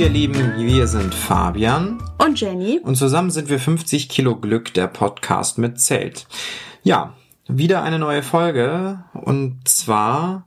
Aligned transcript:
ihr 0.00 0.08
Lieben, 0.08 0.54
wir 0.56 0.86
sind 0.86 1.14
Fabian 1.14 2.02
und 2.16 2.40
Jenny 2.40 2.80
und 2.82 2.94
zusammen 2.94 3.30
sind 3.30 3.50
wir 3.50 3.60
50 3.60 4.08
Kilo 4.08 4.34
Glück, 4.34 4.72
der 4.72 4.86
Podcast 4.86 5.58
mit 5.58 5.78
Zelt. 5.78 6.26
Ja, 6.82 7.12
wieder 7.48 7.82
eine 7.82 7.98
neue 7.98 8.22
Folge 8.22 9.04
und 9.12 9.68
zwar 9.68 10.46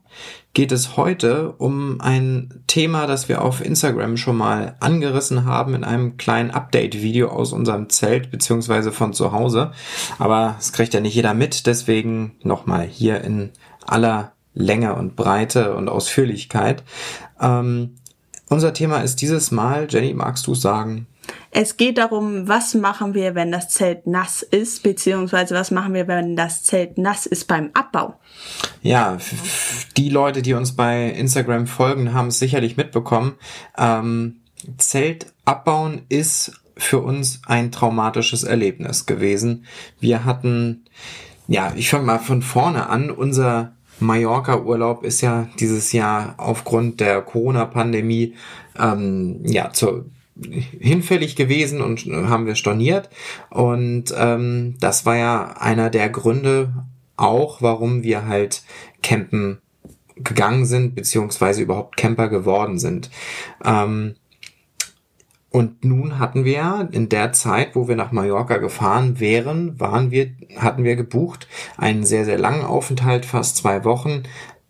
geht 0.53 0.71
es 0.71 0.97
heute 0.97 1.51
um 1.51 2.01
ein 2.01 2.63
Thema, 2.65 3.05
das 3.05 3.29
wir 3.29 3.43
auf 3.43 3.63
Instagram 3.63 4.17
schon 4.17 4.37
mal 4.37 4.75
angerissen 4.79 5.45
haben 5.45 5.75
in 5.75 5.83
einem 5.83 6.17
kleinen 6.17 6.49
Update-Video 6.49 7.29
aus 7.29 7.53
unserem 7.53 7.89
Zelt 7.89 8.31
beziehungsweise 8.31 8.91
von 8.91 9.13
zu 9.13 9.33
Hause. 9.33 9.71
Aber 10.17 10.55
es 10.57 10.73
kriegt 10.73 10.95
ja 10.95 10.99
nicht 10.99 11.13
jeder 11.13 11.35
mit, 11.35 11.67
deswegen 11.67 12.37
nochmal 12.41 12.87
hier 12.87 13.21
in 13.21 13.51
aller 13.85 14.33
Länge 14.55 14.95
und 14.95 15.15
Breite 15.15 15.75
und 15.75 15.89
Ausführlichkeit. 15.89 16.83
Ähm, 17.39 17.97
unser 18.53 18.73
Thema 18.73 18.99
ist 18.99 19.21
dieses 19.21 19.51
Mal, 19.51 19.87
Jenny, 19.89 20.13
magst 20.13 20.47
du 20.47 20.55
sagen? 20.55 21.07
Es 21.51 21.77
geht 21.77 21.97
darum, 21.97 22.47
was 22.47 22.73
machen 22.73 23.13
wir, 23.13 23.35
wenn 23.35 23.51
das 23.51 23.69
Zelt 23.69 24.07
nass 24.07 24.41
ist, 24.41 24.83
beziehungsweise 24.83 25.55
was 25.55 25.71
machen 25.71 25.93
wir, 25.93 26.07
wenn 26.07 26.35
das 26.35 26.63
Zelt 26.63 26.97
nass 26.97 27.25
ist 27.25 27.47
beim 27.47 27.71
Abbau. 27.73 28.19
Ja, 28.81 29.17
die 29.97 30.09
Leute, 30.09 30.41
die 30.41 30.53
uns 30.53 30.75
bei 30.75 31.09
Instagram 31.09 31.67
folgen, 31.67 32.13
haben 32.13 32.27
es 32.27 32.39
sicherlich 32.39 32.77
mitbekommen. 32.77 33.35
Ähm, 33.77 34.41
Zelt 34.77 35.33
abbauen 35.45 36.03
ist 36.09 36.59
für 36.75 36.99
uns 36.99 37.41
ein 37.45 37.71
traumatisches 37.71 38.43
Erlebnis 38.43 39.05
gewesen. 39.05 39.65
Wir 39.99 40.25
hatten, 40.25 40.85
ja, 41.47 41.73
ich 41.75 41.89
fange 41.89 42.05
mal 42.05 42.19
von 42.19 42.41
vorne 42.41 42.89
an, 42.89 43.11
unser 43.11 43.75
Mallorca-Urlaub 43.99 45.03
ist 45.03 45.21
ja 45.21 45.47
dieses 45.59 45.91
Jahr 45.91 46.35
aufgrund 46.37 46.99
der 46.99 47.21
Corona-Pandemie 47.21 48.35
ähm, 48.77 49.41
ja 49.45 49.71
zu, 49.71 50.05
hinfällig 50.79 51.35
gewesen 51.35 51.81
und 51.81 52.05
haben 52.05 52.45
wir 52.45 52.55
storniert. 52.55 53.09
Und 53.49 54.13
ähm, 54.17 54.75
das 54.79 55.05
war 55.05 55.17
ja 55.17 55.55
einer 55.59 55.89
der 55.89 56.09
Gründe 56.09 56.73
auch, 57.17 57.61
warum 57.61 58.03
wir 58.03 58.25
halt 58.25 58.63
campen 59.01 59.59
gegangen 60.15 60.65
sind, 60.65 60.95
beziehungsweise 60.95 61.61
überhaupt 61.61 61.97
Camper 61.97 62.29
geworden 62.29 62.77
sind. 62.79 63.09
Ähm, 63.63 64.15
und 65.53 65.85
nun 65.85 66.17
hatten 66.17 66.45
wir 66.45 66.89
in 66.93 67.09
der 67.09 67.31
Zeit, 67.31 67.75
wo 67.75 67.87
wir 67.87 67.95
nach 67.95 68.11
Mallorca 68.11 68.57
gefahren 68.57 69.19
wären, 69.19 69.79
waren 69.79 70.09
wir, 70.09 70.31
hatten 70.57 70.83
wir 70.83 70.95
gebucht 70.95 71.47
einen 71.77 72.05
sehr, 72.05 72.25
sehr 72.25 72.39
langen 72.39 72.65
Aufenthalt, 72.65 73.23
fast 73.23 73.57
zwei 73.57 73.85
Wochen, 73.85 74.23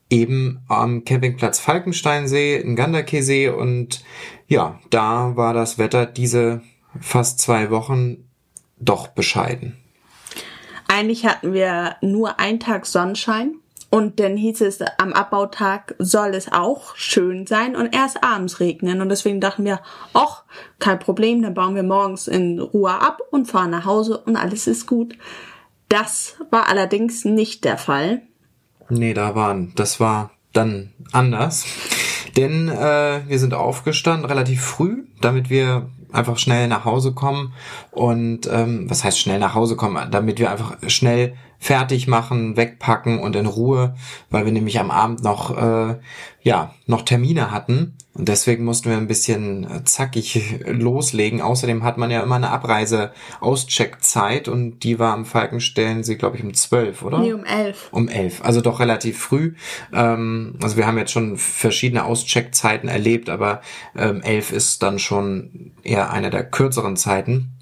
eben 0.09 0.59
am 0.67 1.06
Campingplatz 1.06 1.59
Falkensteinsee, 1.59 2.58
in 2.58 2.75
Ganderkeesee 2.75 3.48
und 3.48 4.03
ja, 4.50 4.78
da 4.90 5.38
war 5.38 5.53
das 5.53 5.78
Wetter 5.78 6.06
diese 6.06 6.62
fast 7.00 7.40
zwei 7.40 7.70
Wochen 7.70 8.30
doch 8.78 9.08
bescheiden. 9.08 9.78
Eigentlich 10.90 11.25
hatten 11.25 11.53
wir 11.53 11.95
nur 12.02 12.42
einen 12.42 12.59
Tag 12.59 12.88
Sonnenschein 12.88 13.56
und 13.94 14.19
dann 14.19 14.38
hieß 14.38 14.61
es, 14.61 14.80
am 14.97 15.13
Abbautag 15.13 15.94
soll 15.99 16.33
es 16.33 16.52
auch 16.52 16.95
schön 16.95 17.45
sein 17.45 17.75
und 17.75 17.94
erst 17.94 18.23
abends 18.23 18.59
regnen. 18.59 19.02
Und 19.02 19.09
deswegen 19.09 19.39
dachten 19.39 19.66
wir, 19.66 19.81
ach, 20.16 20.45
kein 20.80 20.97
Problem, 20.97 21.44
dann 21.44 21.53
bauen 21.53 21.75
wir 21.75 21.83
morgens 21.83 22.27
in 22.27 22.59
Ruhe 22.59 22.89
ab 22.89 23.22
und 23.30 23.45
fahren 23.45 23.69
nach 23.69 23.85
Hause 23.85 24.17
und 24.17 24.35
alles 24.35 24.66
ist 24.66 24.88
gut. 24.88 25.16
Das 25.89 26.38
war 26.50 26.69
allerdings 26.69 27.23
nicht 27.23 27.66
der 27.66 27.77
Fall. 27.77 28.23
Nee, 28.89 29.13
da 29.13 29.35
waren, 29.35 29.73
das 29.75 30.00
war 30.00 30.31
dann 30.53 30.91
anders. 31.11 31.67
Denn 32.35 32.69
äh, 32.69 33.22
wir 33.28 33.38
sind 33.38 33.53
aufgestanden 33.53 34.25
relativ 34.25 34.63
früh, 34.63 35.03
damit 35.22 35.51
wir 35.51 35.88
einfach 36.12 36.39
schnell 36.39 36.68
nach 36.68 36.85
Hause 36.85 37.13
kommen. 37.13 37.53
Und 37.91 38.50
ähm, 38.51 38.89
was 38.89 39.03
heißt 39.03 39.19
schnell 39.19 39.38
nach 39.38 39.53
Hause 39.53 39.75
kommen? 39.75 40.09
Damit 40.09 40.39
wir 40.39 40.50
einfach 40.50 40.78
schnell 40.88 41.35
fertig 41.63 42.07
machen, 42.07 42.57
wegpacken 42.57 43.19
und 43.19 43.38
in 43.38 43.46
Ruhe, 43.46 43.96
weil 44.29 44.44
wir 44.44 44.51
nämlich 44.51 44.79
am 44.81 44.91
Abend 44.91 45.24
noch 45.24 45.57
äh, 45.57 45.96
ja 46.41 46.74
noch 46.88 47.03
Termine 47.03 47.51
hatten 47.51 47.96
und 48.16 48.29
deswegen 48.29 48.63
mussten 48.63 48.91
wir 48.91 48.97
ein 48.97 49.07
bisschen 49.07 49.63
äh, 49.63 49.84
zackig 49.85 50.59
loslegen. 50.68 51.41
Außerdem 51.41 51.84
hat 51.84 51.97
man 51.97 52.12
ja 52.12 52.22
immer 52.22 52.35
eine 52.35 52.51
Abreise-Auscheckzeit 52.51 54.47
und 54.47 54.81
die 54.81 55.00
war 55.00 55.13
am 55.13 55.25
Falkenstellen, 55.25 56.03
glaube 56.19 56.38
ich, 56.38 56.44
um 56.44 56.53
zwölf, 56.53 57.01
oder? 57.01 57.18
Nee, 57.19 57.34
um 57.34 57.44
elf. 57.44 57.90
Um 57.91 58.07
elf, 58.09 58.45
also 58.45 58.62
doch 58.62 58.80
relativ 58.80 59.18
früh. 59.18 59.56
Ähm, 59.91 60.59
also 60.62 60.78
wir 60.78 60.85
haben 60.85 61.00
jetzt 61.00 61.12
schon 61.12 61.38
verschiedene 61.38 62.06
Auscheckzeiten 62.06 62.88
erlebt, 62.88 63.30
aber 63.30 63.62
ähm, 63.97 64.22
elf 64.22 64.51
ist 64.51 64.84
dann 64.84 65.00
schon 65.00 65.72
eher 65.81 66.12
eine 66.12 66.30
der 66.30 66.44
kürzeren 66.44 66.95
Zeiten. 66.97 67.53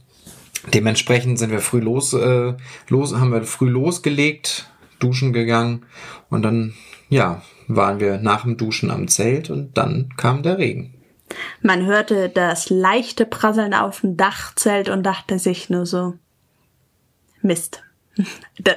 Dementsprechend 0.73 1.39
sind 1.39 1.51
wir 1.51 1.59
früh 1.59 1.79
los, 1.79 2.13
äh, 2.13 2.53
los, 2.87 3.15
haben 3.15 3.31
wir 3.31 3.43
früh 3.43 3.69
losgelegt, 3.69 4.69
duschen 4.99 5.33
gegangen 5.33 5.85
und 6.29 6.43
dann, 6.43 6.73
ja, 7.09 7.41
waren 7.67 7.99
wir 7.99 8.17
nach 8.19 8.43
dem 8.43 8.57
Duschen 8.57 8.91
am 8.91 9.07
Zelt 9.07 9.49
und 9.49 9.77
dann 9.77 10.09
kam 10.17 10.43
der 10.43 10.57
Regen. 10.57 10.93
Man 11.61 11.85
hörte 11.85 12.29
das 12.29 12.69
leichte 12.69 13.25
Prasseln 13.25 13.73
auf 13.73 14.01
dem 14.01 14.17
Dachzelt 14.17 14.89
und 14.89 15.03
dachte 15.03 15.39
sich 15.39 15.69
nur 15.69 15.85
so, 15.85 16.15
Mist. 17.41 17.83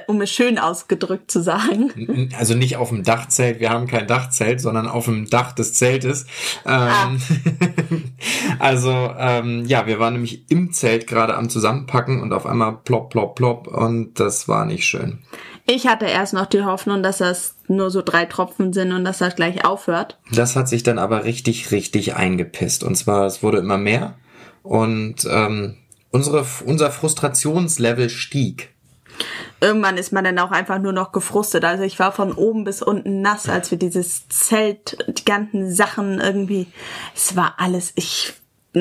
Um 0.07 0.21
es 0.21 0.31
schön 0.31 0.57
ausgedrückt 0.57 1.29
zu 1.29 1.41
sagen. 1.41 2.29
Also 2.37 2.55
nicht 2.55 2.77
auf 2.77 2.89
dem 2.89 3.03
Dachzelt, 3.03 3.59
wir 3.59 3.69
haben 3.69 3.87
kein 3.87 4.07
Dachzelt, 4.07 4.61
sondern 4.61 4.87
auf 4.87 5.05
dem 5.05 5.29
Dach 5.29 5.51
des 5.51 5.73
Zeltes. 5.73 6.25
Ah. 6.63 7.11
also 8.59 8.91
ähm, 9.17 9.65
ja, 9.65 9.87
wir 9.87 9.99
waren 9.99 10.13
nämlich 10.13 10.49
im 10.49 10.71
Zelt 10.71 11.07
gerade 11.07 11.35
am 11.35 11.49
Zusammenpacken 11.49 12.21
und 12.21 12.33
auf 12.33 12.45
einmal 12.45 12.77
plopp, 12.77 13.09
plopp, 13.09 13.35
plopp 13.35 13.67
und 13.67 14.19
das 14.19 14.47
war 14.47 14.65
nicht 14.65 14.85
schön. 14.85 15.19
Ich 15.67 15.87
hatte 15.87 16.05
erst 16.05 16.33
noch 16.33 16.45
die 16.45 16.63
Hoffnung, 16.63 17.01
dass 17.01 17.17
das 17.17 17.55
nur 17.67 17.89
so 17.89 18.03
drei 18.03 18.25
Tropfen 18.25 18.71
sind 18.71 18.93
und 18.93 19.03
dass 19.03 19.17
das 19.17 19.35
gleich 19.35 19.65
aufhört. 19.65 20.19
Das 20.31 20.55
hat 20.55 20.69
sich 20.69 20.83
dann 20.83 20.99
aber 20.99 21.23
richtig, 21.23 21.71
richtig 21.71 22.15
eingepisst. 22.15 22.83
Und 22.83 22.95
zwar, 22.95 23.25
es 23.25 23.41
wurde 23.41 23.57
immer 23.57 23.79
mehr 23.79 24.15
und 24.61 25.27
ähm, 25.29 25.77
unsere, 26.11 26.45
unser 26.65 26.91
Frustrationslevel 26.91 28.09
stieg 28.09 28.74
irgendwann 29.61 29.97
ist 29.97 30.11
man 30.11 30.23
dann 30.23 30.39
auch 30.39 30.51
einfach 30.51 30.79
nur 30.79 30.93
noch 30.93 31.11
gefrustet. 31.11 31.65
Also 31.65 31.83
ich 31.83 31.99
war 31.99 32.11
von 32.11 32.33
oben 32.33 32.63
bis 32.63 32.81
unten 32.81 33.21
nass, 33.21 33.49
als 33.49 33.71
wir 33.71 33.77
dieses 33.77 34.27
Zelt, 34.29 34.97
die 35.07 35.25
ganzen 35.25 35.73
Sachen 35.73 36.19
irgendwie, 36.19 36.67
es 37.15 37.35
war 37.35 37.55
alles, 37.57 37.93
ich 37.95 38.33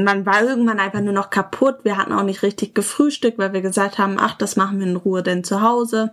man 0.03 0.27
war 0.27 0.43
irgendwann 0.43 0.81
einfach 0.81 1.01
nur 1.01 1.13
noch 1.13 1.31
kaputt. 1.31 1.77
Wir 1.85 1.97
hatten 1.97 2.13
auch 2.13 2.25
nicht 2.25 2.43
richtig 2.43 2.75
gefrühstückt, 2.75 3.39
weil 3.39 3.53
wir 3.53 3.61
gesagt 3.61 3.99
haben, 3.99 4.17
ach, 4.19 4.37
das 4.37 4.57
machen 4.57 4.81
wir 4.81 4.87
in 4.87 4.97
Ruhe 4.97 5.23
denn 5.23 5.45
zu 5.45 5.63
Hause. 5.63 6.13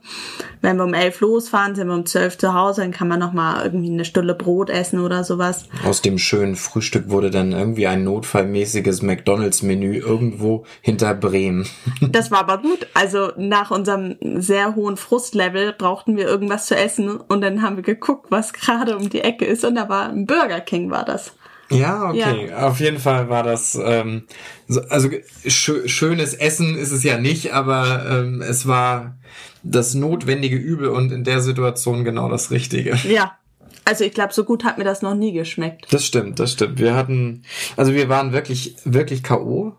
Wenn 0.62 0.78
wir 0.78 0.84
um 0.84 0.94
elf 0.94 1.20
losfahren, 1.22 1.74
sind 1.74 1.88
wir 1.88 1.96
um 1.96 2.06
zwölf 2.06 2.38
zu 2.38 2.54
Hause, 2.54 2.82
dann 2.82 2.92
kann 2.92 3.08
man 3.08 3.20
noch 3.20 3.34
mal 3.34 3.64
irgendwie 3.64 3.92
eine 3.92 4.06
Stulle 4.06 4.36
Brot 4.36 4.70
essen 4.70 5.00
oder 5.00 5.24
sowas. 5.24 5.66
Aus 5.84 6.02
dem 6.02 6.18
schönen 6.18 6.56
Frühstück 6.56 7.10
wurde 7.10 7.32
dann 7.32 7.52
irgendwie 7.52 7.88
ein 7.88 8.04
notfallmäßiges 8.04 9.02
McDonalds-Menü 9.02 9.98
irgendwo 9.98 10.66
hinter 10.82 11.14
Bremen. 11.16 11.68
Das 12.12 12.30
war 12.30 12.40
aber 12.40 12.58
gut. 12.58 12.88
Also 12.94 13.32
nach 13.38 13.72
unserem 13.72 14.18
sehr 14.22 14.76
hohen 14.76 14.98
Frustlevel 14.98 15.74
brauchten 15.74 16.18
wir 16.18 16.26
irgendwas 16.26 16.66
zu 16.66 16.76
essen 16.76 17.18
und 17.18 17.42
dann 17.42 17.62
haben 17.62 17.78
wir 17.78 17.84
geguckt, 17.84 18.28
was 18.30 18.54
gerade 18.54 18.98
um 18.98 19.10
die 19.10 19.22
Ecke 19.22 19.46
ist 19.46 19.64
und 19.64 19.76
da 19.76 19.88
war 19.88 20.10
ein 20.10 20.26
Burger 20.26 20.60
King 20.60 20.92
war 20.92 21.06
das. 21.06 21.34
Ja, 21.72 22.10
okay. 22.10 22.50
Ja. 22.50 22.68
Auf 22.68 22.80
jeden 22.80 23.00
Fall 23.00 23.30
war 23.30 23.44
das, 23.44 23.80
ähm, 23.82 24.24
so, 24.68 24.82
also 24.90 25.10
schö 25.46 25.88
schönes 25.88 26.34
Essen 26.34 26.76
ist 26.76 26.92
es 26.92 27.04
ja 27.04 27.18
nicht, 27.18 27.54
aber 27.54 28.06
ähm, 28.10 28.42
es 28.42 28.68
war 28.68 29.18
das 29.64 29.94
notwendige 29.94 30.56
Übel 30.56 30.90
und 30.90 31.12
in 31.12 31.24
der 31.24 31.42
Situation 31.42 32.04
genau 32.04 32.30
das 32.30 32.52
Richtige. 32.52 32.98
Ja. 33.08 33.38
Also 33.84 34.04
ich 34.04 34.14
glaube, 34.14 34.32
so 34.32 34.44
gut 34.44 34.64
hat 34.64 34.78
mir 34.78 34.84
das 34.84 35.02
noch 35.02 35.16
nie 35.16 35.32
geschmeckt. 35.32 35.88
Das 35.92 36.06
stimmt, 36.06 36.40
das 36.40 36.52
stimmt. 36.52 36.80
Wir 36.80 36.96
hatten, 36.96 37.44
also 37.78 37.94
wir 37.94 38.10
waren 38.10 38.32
wirklich, 38.32 38.76
wirklich 38.86 39.24
K.O., 39.24 39.76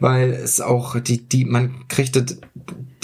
weil 0.00 0.30
es 0.32 0.60
auch 0.60 0.98
die, 0.98 1.28
die, 1.28 1.44
man 1.44 1.86
kriegte 1.88 2.26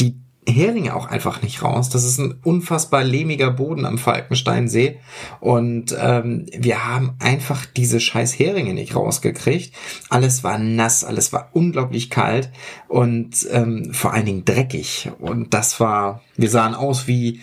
die 0.00 0.16
Heringe 0.50 0.94
auch 0.94 1.06
einfach 1.06 1.42
nicht 1.42 1.62
raus. 1.62 1.88
Das 1.88 2.04
ist 2.04 2.18
ein 2.18 2.34
unfassbar 2.42 3.02
lehmiger 3.04 3.50
Boden 3.50 3.84
am 3.84 3.98
Falkensteinsee 3.98 4.98
und 5.40 5.96
ähm, 5.98 6.46
wir 6.56 6.86
haben 6.86 7.14
einfach 7.18 7.66
diese 7.66 8.00
scheiß 8.00 8.38
Heringe 8.38 8.74
nicht 8.74 8.94
rausgekriegt. 8.96 9.74
Alles 10.08 10.44
war 10.44 10.58
nass, 10.58 11.04
alles 11.04 11.32
war 11.32 11.50
unglaublich 11.52 12.10
kalt 12.10 12.50
und 12.88 13.46
ähm, 13.50 13.92
vor 13.92 14.12
allen 14.12 14.26
Dingen 14.26 14.44
dreckig 14.44 15.10
und 15.18 15.54
das 15.54 15.80
war, 15.80 16.22
wir 16.36 16.50
sahen 16.50 16.74
aus 16.74 17.06
wie 17.06 17.40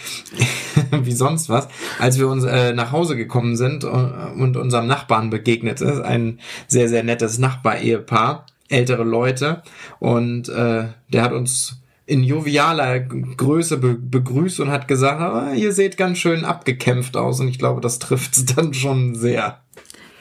wie 0.92 1.13
sonst 1.13 1.50
was, 1.50 1.68
als 2.00 2.19
wir 2.19 2.27
uns 2.27 2.44
äh, 2.44 2.74
nach 2.74 2.92
Hause 2.92 3.15
gekommen 3.15 3.56
sind 3.56 3.83
und, 3.83 3.94
äh, 3.94 4.42
und 4.42 4.57
unserem 4.57 4.88
Nachbarn 4.88 5.30
begegnet 5.30 5.81
ist, 5.81 6.01
ein 6.01 6.39
sehr 6.68 6.89
sehr 6.89 7.04
nettes 7.04 7.39
Nachbar-Ehepaar, 7.39 8.45
ältere 8.69 9.04
Leute 9.04 9.63
und 10.00 10.50
äh, 10.50 10.86
der 11.09 11.21
hat 11.24 11.31
uns 11.31 11.77
in 12.07 12.24
jovialer 12.24 13.01
Größe 13.01 13.77
be 13.77 13.95
begrüßt 13.95 14.62
und 14.62 14.71
hat 14.71 14.88
gesagt, 14.88 15.21
ah, 15.21 15.54
ihr 15.54 15.74
seht 15.74 15.98
ganz 15.98 16.18
schön 16.18 16.45
abgekämpft 16.45 17.18
aus 17.18 17.39
und 17.42 17.50
ich 17.50 17.59
glaube, 17.59 17.81
das 17.81 18.00
trifft 18.00 18.38
es 18.38 18.45
dann 18.56 18.74
schon 18.74 19.13
sehr. 19.13 19.62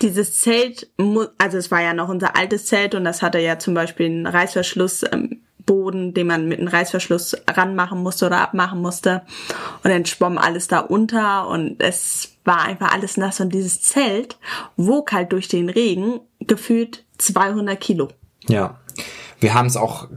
Dieses 0.02 0.38
Zelt, 0.40 0.90
also 1.38 1.56
es 1.56 1.70
war 1.70 1.80
ja 1.80 1.94
noch 1.94 2.10
unser 2.10 2.36
altes 2.36 2.66
Zelt 2.66 2.94
und 2.94 3.04
das 3.04 3.22
hatte 3.22 3.38
ja 3.38 3.58
zum 3.58 3.72
Beispiel 3.72 4.06
einen 4.06 4.26
Reißverschlussboden, 4.26 6.12
den 6.12 6.26
man 6.26 6.48
mit 6.48 6.58
einem 6.58 6.68
Reißverschluss 6.68 7.36
ranmachen 7.48 8.02
musste 8.02 8.26
oder 8.26 8.40
abmachen 8.40 8.82
musste. 8.82 9.22
Und 9.82 9.90
dann 9.90 10.04
schwamm 10.04 10.36
alles 10.36 10.68
da 10.68 10.80
unter 10.80 11.48
und 11.48 11.82
es 11.82 12.36
war 12.44 12.62
einfach 12.62 12.92
alles 12.92 13.16
nass 13.16 13.40
und 13.40 13.54
dieses 13.54 13.80
Zelt 13.80 14.36
wog 14.76 15.12
halt 15.12 15.32
durch 15.32 15.48
den 15.48 15.70
Regen 15.70 16.20
gefühlt 16.40 17.04
200 17.16 17.80
Kilo. 17.80 18.08
Ja. 18.48 18.78
Wir 19.40 19.54
haben 19.54 19.66
es 19.66 19.76
auch 19.76 20.08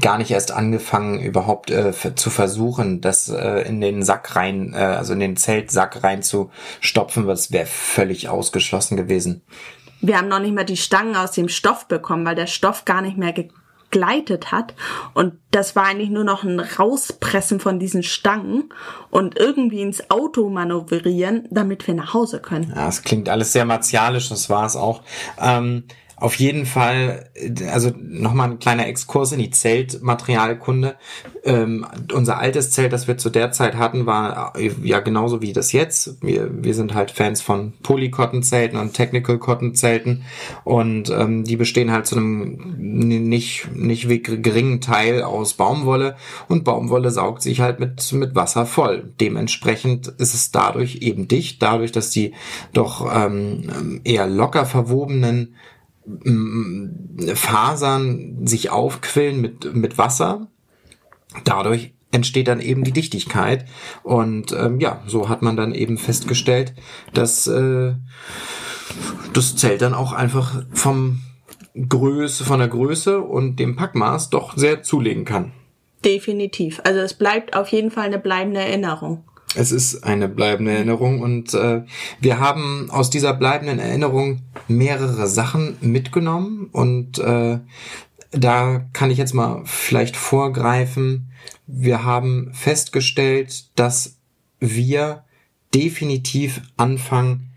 gar 0.00 0.18
nicht 0.18 0.30
erst 0.30 0.52
angefangen, 0.52 1.20
überhaupt 1.20 1.70
äh, 1.70 1.92
zu 2.14 2.30
versuchen, 2.30 3.00
das 3.00 3.28
äh, 3.28 3.62
in 3.68 3.80
den 3.80 4.02
Sack 4.02 4.36
rein, 4.36 4.72
äh, 4.74 4.78
also 4.78 5.12
in 5.12 5.20
den 5.20 5.36
Zeltsack 5.36 6.02
rein 6.02 6.22
zu 6.22 6.50
stopfen, 6.80 7.26
was 7.26 7.52
wäre 7.52 7.66
völlig 7.66 8.28
ausgeschlossen 8.28 8.96
gewesen. 8.96 9.42
Wir 10.00 10.18
haben 10.18 10.28
noch 10.28 10.40
nicht 10.40 10.54
mal 10.54 10.64
die 10.64 10.76
Stangen 10.76 11.16
aus 11.16 11.30
dem 11.32 11.48
Stoff 11.48 11.86
bekommen, 11.86 12.26
weil 12.26 12.34
der 12.34 12.48
Stoff 12.48 12.84
gar 12.84 13.02
nicht 13.02 13.16
mehr 13.16 13.32
gegleitet 13.32 14.50
hat. 14.50 14.74
Und 15.14 15.34
das 15.52 15.76
war 15.76 15.84
eigentlich 15.84 16.10
nur 16.10 16.24
noch 16.24 16.42
ein 16.42 16.58
Rauspressen 16.58 17.60
von 17.60 17.78
diesen 17.78 18.02
Stangen 18.02 18.72
und 19.10 19.38
irgendwie 19.38 19.80
ins 19.80 20.10
Auto 20.10 20.48
manövrieren, 20.48 21.46
damit 21.50 21.86
wir 21.86 21.94
nach 21.94 22.14
Hause 22.14 22.40
können. 22.40 22.72
Ja, 22.74 22.88
es 22.88 23.02
klingt 23.02 23.28
alles 23.28 23.52
sehr 23.52 23.64
martialisch, 23.64 24.28
das 24.28 24.50
war 24.50 24.66
es 24.66 24.74
auch. 24.74 25.02
Ähm, 25.40 25.84
auf 26.22 26.36
jeden 26.36 26.66
Fall, 26.66 27.28
also 27.72 27.90
nochmal 28.00 28.52
ein 28.52 28.60
kleiner 28.60 28.86
Exkurs 28.86 29.32
in 29.32 29.40
die 29.40 29.50
Zeltmaterialkunde. 29.50 30.94
Ähm, 31.42 31.84
unser 32.12 32.38
altes 32.38 32.70
Zelt, 32.70 32.92
das 32.92 33.08
wir 33.08 33.18
zu 33.18 33.28
der 33.28 33.50
Zeit 33.50 33.74
hatten, 33.74 34.06
war 34.06 34.52
äh, 34.56 34.70
ja 34.84 35.00
genauso 35.00 35.42
wie 35.42 35.52
das 35.52 35.72
jetzt. 35.72 36.22
Wir, 36.22 36.48
wir 36.62 36.74
sind 36.74 36.94
halt 36.94 37.10
Fans 37.10 37.42
von 37.42 37.72
Polycotton-Zelten 37.82 38.78
und 38.78 38.94
Technical 38.94 39.38
Cotton-Zelten 39.38 40.22
und 40.62 41.10
ähm, 41.10 41.42
die 41.42 41.56
bestehen 41.56 41.90
halt 41.90 42.06
zu 42.06 42.16
einem 42.16 42.76
nicht, 42.78 43.74
nicht 43.74 44.06
geringen 44.08 44.80
Teil 44.80 45.24
aus 45.24 45.54
Baumwolle 45.54 46.14
und 46.46 46.62
Baumwolle 46.62 47.10
saugt 47.10 47.42
sich 47.42 47.60
halt 47.60 47.80
mit, 47.80 48.12
mit 48.12 48.36
Wasser 48.36 48.64
voll. 48.64 49.12
Dementsprechend 49.20 50.06
ist 50.06 50.34
es 50.34 50.52
dadurch 50.52 50.98
eben 51.02 51.26
dicht, 51.26 51.60
dadurch, 51.60 51.90
dass 51.90 52.10
die 52.10 52.32
doch 52.72 53.12
ähm, 53.12 54.00
eher 54.04 54.28
locker 54.28 54.66
verwobenen 54.66 55.56
Fasern 57.34 58.46
sich 58.46 58.70
aufquillen 58.70 59.40
mit, 59.40 59.74
mit 59.74 59.98
Wasser. 59.98 60.48
Dadurch 61.44 61.94
entsteht 62.10 62.48
dann 62.48 62.60
eben 62.60 62.84
die 62.84 62.92
Dichtigkeit. 62.92 63.66
Und 64.02 64.52
ähm, 64.52 64.80
ja, 64.80 65.02
so 65.06 65.28
hat 65.28 65.42
man 65.42 65.56
dann 65.56 65.74
eben 65.74 65.98
festgestellt, 65.98 66.74
dass 67.14 67.46
äh, 67.46 67.94
das 69.32 69.56
Zelt 69.56 69.82
dann 69.82 69.94
auch 69.94 70.12
einfach 70.12 70.64
vom 70.72 71.22
Größe, 71.88 72.44
von 72.44 72.58
der 72.58 72.68
Größe 72.68 73.20
und 73.20 73.56
dem 73.56 73.76
Packmaß 73.76 74.30
doch 74.30 74.56
sehr 74.56 74.82
zulegen 74.82 75.24
kann. 75.24 75.52
Definitiv. 76.04 76.80
Also 76.84 77.00
es 77.00 77.14
bleibt 77.14 77.56
auf 77.56 77.68
jeden 77.68 77.90
Fall 77.90 78.06
eine 78.06 78.18
bleibende 78.18 78.60
Erinnerung. 78.60 79.24
Es 79.54 79.70
ist 79.70 80.04
eine 80.04 80.28
bleibende 80.28 80.72
Erinnerung 80.72 81.20
und 81.20 81.52
äh, 81.52 81.82
wir 82.20 82.40
haben 82.40 82.88
aus 82.90 83.10
dieser 83.10 83.34
bleibenden 83.34 83.78
Erinnerung 83.78 84.40
mehrere 84.76 85.26
Sachen 85.26 85.76
mitgenommen 85.80 86.68
und 86.72 87.18
äh, 87.18 87.58
da 88.30 88.84
kann 88.92 89.10
ich 89.10 89.18
jetzt 89.18 89.34
mal 89.34 89.62
vielleicht 89.64 90.16
vorgreifen. 90.16 91.30
Wir 91.66 92.04
haben 92.04 92.50
festgestellt, 92.54 93.66
dass 93.76 94.16
wir 94.58 95.24
definitiv 95.74 96.62
anfangen, 96.76 97.50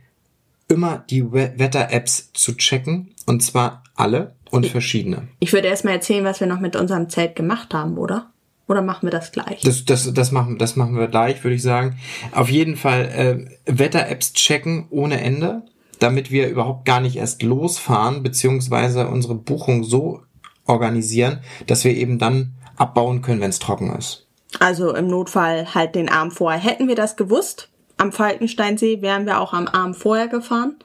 immer 0.67 1.03
die 1.09 1.31
Wetter-Apps 1.31 2.31
zu 2.33 2.55
checken 2.55 3.13
und 3.25 3.41
zwar 3.43 3.83
alle 3.95 4.35
und 4.51 4.65
verschiedene. 4.67 5.27
Ich 5.39 5.53
würde 5.53 5.67
erstmal 5.67 5.93
erzählen, 5.93 6.23
was 6.23 6.39
wir 6.39 6.47
noch 6.47 6.59
mit 6.59 6.75
unserem 6.75 7.09
Zelt 7.09 7.35
gemacht 7.35 7.73
haben, 7.73 7.97
oder? 7.97 8.31
Oder 8.67 8.81
machen 8.81 9.03
wir 9.03 9.11
das 9.11 9.31
gleich? 9.31 9.61
Das, 9.61 9.85
das, 9.85 10.11
das, 10.11 10.31
machen, 10.31 10.57
das 10.57 10.75
machen 10.75 10.97
wir 10.97 11.07
gleich, 11.07 11.43
würde 11.43 11.55
ich 11.55 11.61
sagen. 11.61 11.99
Auf 12.31 12.49
jeden 12.49 12.75
Fall 12.75 13.47
äh, 13.67 13.77
Wetter-Apps 13.77 14.33
checken 14.33 14.87
ohne 14.89 15.21
Ende, 15.21 15.61
damit 16.05 16.29
wir 16.29 16.47
überhaupt 16.49 16.85
gar 16.85 16.99
nicht 16.99 17.15
erst 17.15 17.41
losfahren, 17.41 18.21
beziehungsweise 18.21 19.07
unsere 19.07 19.33
Buchung 19.33 19.83
so 19.83 20.21
organisieren, 20.67 21.39
dass 21.65 21.83
wir 21.83 21.95
eben 21.95 22.19
dann 22.19 22.53
abbauen 22.77 23.23
können, 23.23 23.41
wenn 23.41 23.49
es 23.49 23.57
trocken 23.57 23.91
ist. 23.97 24.27
Also 24.59 24.93
im 24.93 25.07
Notfall 25.07 25.73
halt 25.73 25.95
den 25.95 26.07
Arm 26.07 26.29
vorher. 26.29 26.61
Hätten 26.61 26.87
wir 26.87 26.95
das 26.95 27.15
gewusst, 27.15 27.69
am 27.97 28.11
Falkensteinsee 28.11 29.01
wären 29.01 29.25
wir 29.25 29.41
auch 29.41 29.53
am 29.53 29.67
Arm 29.67 29.95
vorher 29.95 30.27
gefahren. 30.27 30.75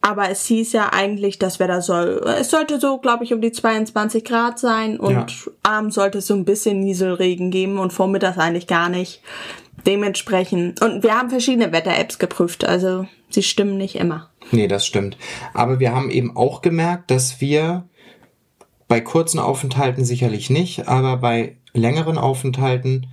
Aber 0.00 0.30
es 0.30 0.44
hieß 0.44 0.72
ja 0.74 0.92
eigentlich, 0.92 1.40
das 1.40 1.58
Wetter 1.58 1.82
soll, 1.82 2.22
es 2.38 2.50
sollte 2.50 2.78
so, 2.78 2.98
glaube 2.98 3.24
ich, 3.24 3.34
um 3.34 3.40
die 3.40 3.50
22 3.50 4.22
Grad 4.22 4.60
sein 4.60 5.00
und 5.00 5.12
ja. 5.12 5.26
abends 5.64 5.96
sollte 5.96 6.18
es 6.18 6.28
so 6.28 6.34
ein 6.34 6.44
bisschen 6.44 6.80
Nieselregen 6.80 7.50
geben 7.50 7.80
und 7.80 7.92
vormittags 7.92 8.38
eigentlich 8.38 8.68
gar 8.68 8.90
nicht. 8.90 9.22
Dementsprechend, 9.86 10.80
und 10.82 11.02
wir 11.02 11.18
haben 11.18 11.30
verschiedene 11.30 11.72
Wetter-Apps 11.72 12.20
geprüft, 12.20 12.64
also 12.64 13.06
sie 13.34 13.42
stimmen 13.42 13.76
nicht 13.76 13.96
immer. 13.96 14.30
Nee, 14.50 14.68
das 14.68 14.86
stimmt. 14.86 15.16
Aber 15.52 15.80
wir 15.80 15.94
haben 15.94 16.10
eben 16.10 16.36
auch 16.36 16.62
gemerkt, 16.62 17.10
dass 17.10 17.40
wir 17.40 17.88
bei 18.88 19.00
kurzen 19.00 19.38
Aufenthalten 19.38 20.04
sicherlich 20.04 20.50
nicht, 20.50 20.88
aber 20.88 21.16
bei 21.16 21.56
längeren 21.72 22.18
Aufenthalten 22.18 23.08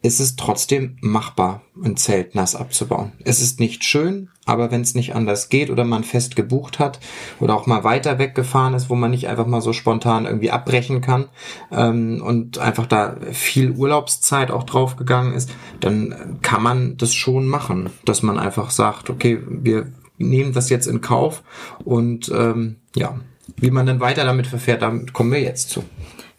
ist 0.00 0.20
es 0.20 0.36
trotzdem 0.36 0.96
machbar, 1.00 1.62
ein 1.82 1.96
Zelt 1.96 2.34
nass 2.34 2.54
abzubauen. 2.54 3.12
Es 3.24 3.40
ist 3.40 3.58
nicht 3.58 3.84
schön, 3.84 4.30
aber 4.46 4.70
wenn 4.70 4.80
es 4.80 4.94
nicht 4.94 5.14
anders 5.14 5.48
geht 5.48 5.70
oder 5.70 5.84
man 5.84 6.04
fest 6.04 6.36
gebucht 6.36 6.78
hat 6.78 7.00
oder 7.40 7.54
auch 7.54 7.66
mal 7.66 7.82
weiter 7.82 8.18
weggefahren 8.18 8.74
ist, 8.74 8.90
wo 8.90 8.94
man 8.94 9.10
nicht 9.10 9.28
einfach 9.28 9.46
mal 9.46 9.60
so 9.60 9.72
spontan 9.72 10.24
irgendwie 10.24 10.52
abbrechen 10.52 11.00
kann 11.00 11.26
ähm, 11.72 12.22
und 12.24 12.58
einfach 12.58 12.86
da 12.86 13.16
viel 13.32 13.72
Urlaubszeit 13.72 14.52
auch 14.52 14.62
draufgegangen 14.62 15.34
ist, 15.34 15.50
dann 15.80 16.38
kann 16.42 16.62
man 16.62 16.96
das 16.96 17.14
schon 17.14 17.48
machen, 17.48 17.90
dass 18.04 18.22
man 18.22 18.38
einfach 18.38 18.70
sagt, 18.70 19.10
okay, 19.10 19.42
wir 19.48 19.92
nehmen 20.16 20.52
das 20.52 20.70
jetzt 20.70 20.86
in 20.86 21.00
Kauf 21.00 21.42
und 21.84 22.30
ähm, 22.34 22.76
ja, 22.94 23.18
wie 23.56 23.70
man 23.70 23.86
dann 23.86 24.00
weiter 24.00 24.24
damit 24.24 24.46
verfährt, 24.46 24.82
damit 24.82 25.12
kommen 25.12 25.32
wir 25.32 25.40
jetzt 25.40 25.70
zu. 25.70 25.82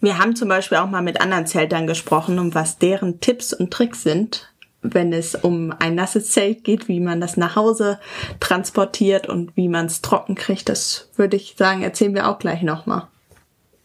Wir 0.00 0.18
haben 0.18 0.34
zum 0.34 0.48
Beispiel 0.48 0.78
auch 0.78 0.88
mal 0.88 1.02
mit 1.02 1.20
anderen 1.20 1.46
Zeltern 1.46 1.86
gesprochen, 1.86 2.38
um 2.38 2.54
was 2.54 2.78
deren 2.78 3.20
Tipps 3.20 3.52
und 3.52 3.70
Tricks 3.70 4.02
sind, 4.02 4.52
wenn 4.82 5.12
es 5.12 5.34
um 5.34 5.74
ein 5.78 5.94
nasses 5.94 6.30
Zelt 6.30 6.64
geht, 6.64 6.88
wie 6.88 7.00
man 7.00 7.20
das 7.20 7.36
nach 7.36 7.56
Hause 7.56 8.00
transportiert 8.40 9.28
und 9.28 9.56
wie 9.56 9.68
man 9.68 9.86
es 9.86 10.00
trocken 10.00 10.34
kriegt. 10.34 10.68
Das 10.68 11.10
würde 11.16 11.36
ich 11.36 11.54
sagen, 11.58 11.82
erzählen 11.82 12.14
wir 12.14 12.28
auch 12.28 12.38
gleich 12.38 12.62
nochmal. 12.62 13.08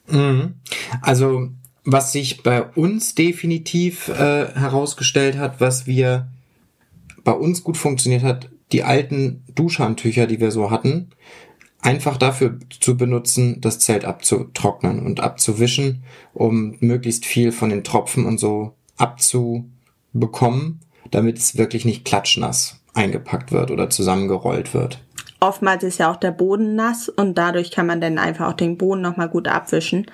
Mhm. 0.07 0.55
Also, 1.01 1.50
was 1.84 2.12
sich 2.12 2.43
bei 2.43 2.63
uns 2.63 3.15
definitiv 3.15 4.07
äh, 4.07 4.48
herausgestellt 4.53 5.38
hat, 5.38 5.60
was 5.60 5.86
wir 5.86 6.27
bei 7.24 7.34
uns 7.34 7.63
gut 7.63 7.77
funktioniert 7.77 8.24
hat, 8.24 8.50
die 8.72 8.84
alten 8.84 9.43
Duschhandtücher, 9.53 10.27
die 10.27 10.39
wir 10.39 10.51
so 10.51 10.72
hatten, 10.72 11.10
einfach 11.86 12.18
dafür 12.18 12.58
zu 12.80 12.98
benutzen, 12.98 13.62
das 13.62 13.80
Zelt 13.80 14.06
abzutrocknen 14.06 15.06
und 15.06 15.20
abzuwischen, 15.20 16.04
um 16.34 16.75
möglichst 16.80 17.25
viel 17.25 17.51
von 17.51 17.70
den 17.70 17.84
Tropfen 17.84 18.25
und 18.25 18.39
so 18.39 18.74
abzubekommen, 18.98 20.80
damit 21.12 21.38
es 21.38 21.58
wirklich 21.58 21.86
nicht 21.86 22.04
klatschnass 22.04 22.82
eingepackt 22.96 23.51
wird 23.51 23.70
oder 23.70 23.89
zusammengerollt 23.89 24.74
wird. 24.74 25.04
Oftmals 25.42 25.84
ist 25.84 26.00
ja 26.00 26.12
auch 26.12 26.15
der 26.15 26.32
Boden 26.32 26.75
nass 26.75 27.10
und 27.10 27.38
dadurch 27.38 27.70
kann 27.70 27.86
man 27.86 28.00
dann 28.00 28.18
einfach 28.18 28.48
auch 28.48 28.54
den 28.54 28.77
Boden 28.77 29.01
nochmal 29.01 29.27
gut 29.30 29.48
abwischen. 29.48 30.06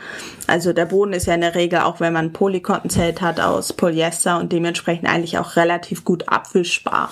Also 0.47 0.73
der 0.73 0.85
Boden 0.85 1.13
ist 1.13 1.27
ja 1.27 1.35
in 1.35 1.41
der 1.41 1.55
Regel, 1.55 1.79
auch 1.79 1.99
wenn 1.99 2.11
man 2.11 2.25
ein 2.25 2.33
Polykottenzelt 2.33 3.21
hat, 3.21 3.39
aus 3.39 3.71
Polyester 3.71 4.39
und 4.39 4.51
dementsprechend 4.51 5.07
eigentlich 5.07 5.37
auch 5.37 5.55
relativ 5.55 6.03
gut 6.03 6.27
abwischbar. 6.27 7.11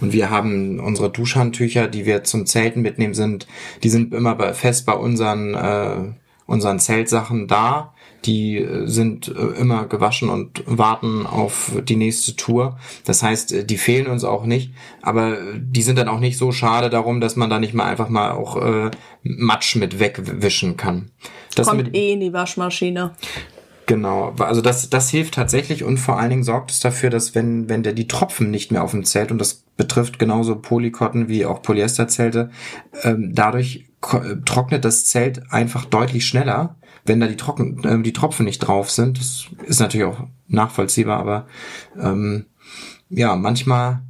Und 0.00 0.12
wir 0.12 0.30
haben 0.30 0.80
unsere 0.80 1.10
Duschhandtücher, 1.10 1.88
die 1.88 2.04
wir 2.04 2.24
zum 2.24 2.44
Zelten 2.44 2.82
mitnehmen 2.82 3.14
sind, 3.14 3.46
die 3.82 3.88
sind 3.88 4.12
immer 4.12 4.52
fest 4.52 4.84
bei 4.84 4.92
unseren, 4.92 5.54
äh, 5.54 6.12
unseren 6.46 6.78
Zeltsachen 6.78 7.48
da. 7.48 7.94
Die 8.24 8.58
äh, 8.58 8.86
sind 8.86 9.28
äh, 9.28 9.60
immer 9.60 9.86
gewaschen 9.86 10.28
und 10.28 10.62
warten 10.66 11.26
auf 11.26 11.72
die 11.82 11.96
nächste 11.96 12.36
Tour. 12.36 12.78
Das 13.04 13.22
heißt, 13.22 13.52
äh, 13.52 13.64
die 13.64 13.78
fehlen 13.78 14.06
uns 14.06 14.24
auch 14.24 14.44
nicht, 14.44 14.72
aber 15.02 15.36
die 15.56 15.82
sind 15.82 15.98
dann 15.98 16.08
auch 16.08 16.20
nicht 16.20 16.38
so 16.38 16.52
schade 16.52 16.90
darum, 16.90 17.20
dass 17.20 17.36
man 17.36 17.50
da 17.50 17.58
nicht 17.58 17.74
mal 17.74 17.86
einfach 17.86 18.08
mal 18.08 18.32
auch 18.32 18.56
äh, 18.56 18.90
Matsch 19.22 19.76
mit 19.76 19.98
wegwischen 19.98 20.76
kann. 20.76 21.10
Das 21.54 21.68
Kommt 21.68 21.84
mit, 21.84 21.96
eh 21.96 22.12
in 22.12 22.20
die 22.20 22.32
Waschmaschine. 22.32 23.12
Genau, 23.90 24.32
also 24.38 24.60
das, 24.60 24.88
das 24.88 25.10
hilft 25.10 25.34
tatsächlich 25.34 25.82
und 25.82 25.98
vor 25.98 26.16
allen 26.16 26.30
Dingen 26.30 26.44
sorgt 26.44 26.70
es 26.70 26.78
dafür, 26.78 27.10
dass 27.10 27.34
wenn, 27.34 27.68
wenn 27.68 27.82
der 27.82 27.92
die 27.92 28.06
Tropfen 28.06 28.48
nicht 28.48 28.70
mehr 28.70 28.84
auf 28.84 28.92
dem 28.92 29.04
Zelt, 29.04 29.32
und 29.32 29.38
das 29.38 29.64
betrifft 29.76 30.20
genauso 30.20 30.54
Polykotten 30.54 31.28
wie 31.28 31.44
auch 31.44 31.60
Polyesterzelte, 31.60 32.50
ähm, 33.02 33.32
dadurch 33.34 33.86
trocknet 34.44 34.84
das 34.84 35.06
Zelt 35.06 35.42
einfach 35.50 35.84
deutlich 35.86 36.24
schneller, 36.24 36.76
wenn 37.04 37.20
da 37.20 37.26
die, 37.26 37.36
Trocken, 37.36 37.84
äh, 37.84 38.02
die 38.02 38.12
Tropfen 38.12 38.44
nicht 38.44 38.58
drauf 38.58 38.90
sind. 38.90 39.18
Das 39.18 39.46
ist 39.66 39.80
natürlich 39.80 40.06
auch 40.06 40.26
nachvollziehbar, 40.48 41.18
aber 41.18 41.46
ähm, 42.00 42.46
ja, 43.08 43.36
manchmal 43.36 44.02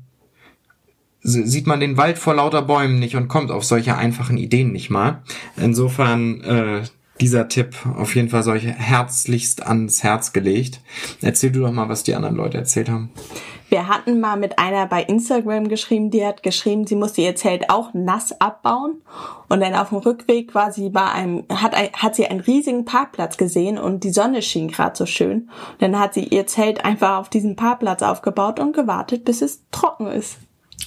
sieht 1.23 1.66
man 1.66 1.80
den 1.80 1.97
Wald 1.97 2.18
vor 2.18 2.35
lauter 2.35 2.62
Bäumen 2.62 2.99
nicht 2.99 3.16
und 3.16 3.28
kommt 3.28 3.50
auf 3.50 3.64
solche 3.64 3.97
einfachen 3.97 4.38
Ideen 4.38 4.73
nicht 4.73 4.90
mal. 4.90 5.23
Insofern 5.56 6.40
äh, 6.42 6.82
dieser 7.20 7.49
Tipp 7.49 7.76
auf 7.97 8.14
jeden 8.14 8.30
Fall 8.30 8.42
solche 8.42 8.70
herzlichst 8.70 9.66
ans 9.66 10.02
Herz 10.02 10.32
gelegt. 10.32 10.80
Erzähl 11.20 11.52
du 11.52 11.61
doch 11.61 11.73
mal, 11.73 11.88
was 11.88 12.02
die 12.02 12.14
anderen 12.14 12.37
Leute 12.37 12.56
erzählt 12.56 12.88
haben. 12.88 13.11
Wir 13.71 13.87
hatten 13.87 14.19
mal 14.19 14.37
mit 14.37 14.59
einer 14.59 14.87
bei 14.87 15.05
Instagram 15.05 15.69
geschrieben, 15.69 16.11
die 16.11 16.27
hat 16.27 16.43
geschrieben, 16.43 16.89
sie 16.89 16.97
musste 16.97 17.21
ihr 17.21 17.37
Zelt 17.37 17.71
auch 17.71 17.95
nass 17.95 18.39
abbauen. 18.41 19.00
Und 19.49 19.61
dann 19.61 19.75
auf 19.75 19.91
dem 19.91 19.99
Rückweg 19.99 20.55
war 20.57 20.73
sie 20.73 20.91
bei 20.91 21.05
einem, 21.07 21.45
hat, 21.49 21.75
hat 21.77 22.17
sie 22.17 22.27
einen 22.27 22.41
riesigen 22.41 22.85
Parkplatz 22.85 23.37
gesehen 23.37 23.79
und 23.79 24.03
die 24.03 24.11
Sonne 24.11 24.43
schien 24.43 24.69
gerade 24.69 24.97
so 24.97 25.07
schön. 25.07 25.50
Und 25.73 25.83
dann 25.83 26.00
hat 26.00 26.15
sie 26.15 26.25
ihr 26.25 26.49
Zelt 26.49 26.85
einfach 26.85 27.19
auf 27.19 27.29
diesem 27.29 27.55
Parkplatz 27.55 28.03
aufgebaut 28.03 28.59
und 28.59 28.75
gewartet, 28.75 29.25
bis 29.25 29.41
es 29.41 29.62
trocken 29.71 30.09
ist. 30.09 30.39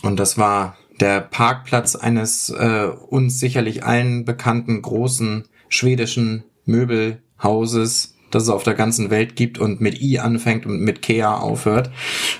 Und 0.02 0.20
das 0.20 0.38
war 0.38 0.76
der 1.00 1.22
Parkplatz 1.22 1.96
eines 1.96 2.50
äh, 2.50 2.90
uns 3.10 3.40
sicherlich 3.40 3.86
allen 3.86 4.26
bekannten 4.26 4.82
großen 4.82 5.46
schwedischen 5.70 6.44
Möbelhauses 6.66 8.16
das 8.36 8.44
es 8.44 8.50
auf 8.50 8.64
der 8.64 8.74
ganzen 8.74 9.10
Welt 9.10 9.36
gibt 9.36 9.58
und 9.58 9.82
mit 9.82 10.02
I 10.02 10.20
anfängt 10.20 10.66
und 10.66 10.82
mit 10.82 11.02
Kea 11.02 11.36
aufhört. 11.36 11.92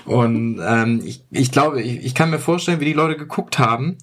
Und 0.04 0.60
ähm, 0.64 1.02
ich, 1.04 1.22
ich 1.30 1.50
glaube, 1.50 1.82
ich, 1.82 2.04
ich 2.04 2.14
kann 2.14 2.30
mir 2.30 2.38
vorstellen, 2.38 2.80
wie 2.80 2.86
die 2.86 2.92
Leute 2.92 3.16
geguckt 3.16 3.58
haben. 3.58 3.96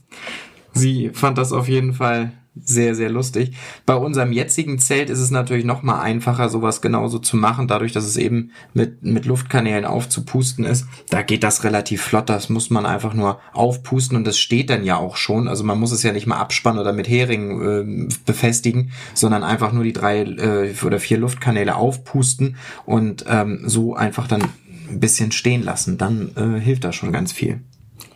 Sie 0.74 1.12
fand 1.13 1.38
das 1.38 1.51
auf 1.51 1.67
jeden 1.67 1.93
Fall 1.93 2.31
sehr, 2.53 2.96
sehr 2.96 3.10
lustig. 3.10 3.53
Bei 3.86 3.96
unserem 3.96 4.34
jetzigen 4.34 4.77
Zelt 4.77 5.10
ist 5.10 5.20
es 5.20 5.31
natürlich 5.31 5.63
noch 5.63 5.84
mal 5.84 6.01
einfacher, 6.01 6.50
sowas 6.50 6.81
genauso 6.81 7.17
zu 7.20 7.38
machen, 7.38 7.67
dadurch, 7.67 7.93
dass 7.93 8.03
es 8.03 8.17
eben 8.17 8.51
mit, 8.74 9.03
mit 9.03 9.25
Luftkanälen 9.25 9.86
aufzupusten 9.86 10.65
ist. 10.65 10.86
Da 11.10 11.22
geht 11.22 11.43
das 11.43 11.63
relativ 11.63 12.01
flott, 12.01 12.29
das 12.29 12.50
muss 12.50 12.70
man 12.70 12.86
einfach 12.86 13.13
nur 13.13 13.39
aufpusten 13.53 14.17
und 14.17 14.27
das 14.27 14.38
steht 14.38 14.70
dann 14.70 14.84
ja 14.84 14.98
auch 14.98 15.15
schon. 15.15 15.48
Also 15.48 15.63
man 15.63 15.79
muss 15.79 15.93
es 15.93 16.03
ja 16.03 16.12
nicht 16.12 16.27
mal 16.27 16.39
abspannen 16.39 16.81
oder 16.81 16.91
mit 16.91 17.08
Heringen 17.08 18.10
äh, 18.10 18.15
befestigen, 18.25 18.91
sondern 19.13 19.43
einfach 19.43 19.72
nur 19.72 19.86
die 19.86 19.93
drei 19.93 20.22
äh, 20.22 20.74
oder 20.86 21.00
vier 21.00 21.20
Luftkanäle 21.20 21.75
aufpusten 21.75 22.58
und 22.86 23.24
ähm, 23.29 23.62
so 23.65 23.96
einfach 23.96 24.27
dann 24.27 24.43
ein 24.89 25.00
bisschen 25.00 25.31
stehen 25.31 25.63
lassen. 25.63 25.98
Dann 25.98 26.31
äh, 26.36 26.60
hilft 26.60 26.84
das 26.84 26.96
schon 26.96 27.13
ganz 27.13 27.31
viel. 27.31 27.62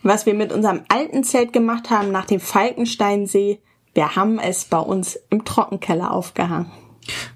Was 0.04 0.26
wir 0.26 0.34
mit 0.34 0.52
unserem 0.52 0.82
alten 0.90 1.24
Zelt 1.24 1.54
gemacht 1.54 1.90
haben 1.90 2.12
nach 2.12 2.26
dem 2.26 2.40
Falkensteinsee, 2.40 3.60
wir 3.96 4.16
haben 4.16 4.38
es 4.40 4.66
bei 4.66 4.78
uns 4.78 5.18
im 5.30 5.44
Trockenkeller 5.46 6.12
aufgehangen. 6.12 6.70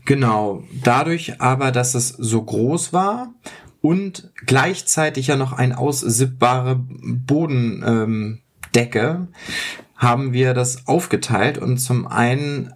Genau. 0.06 0.64
Dadurch 0.84 1.42
aber, 1.42 1.72
dass 1.72 1.96
es 1.96 2.10
so 2.10 2.44
groß 2.44 2.94
war 2.94 3.34
und 3.82 4.32
gleichzeitig 4.46 5.28
ja 5.28 5.36
noch 5.36 5.54
ein 5.54 5.74
aussippbare 5.74 6.76
Bodendecke, 6.80 8.40
haben 9.96 10.34
wir 10.34 10.54
das 10.54 10.88
aufgeteilt 10.88 11.58
und 11.58 11.78
zum 11.78 12.06
einen 12.08 12.74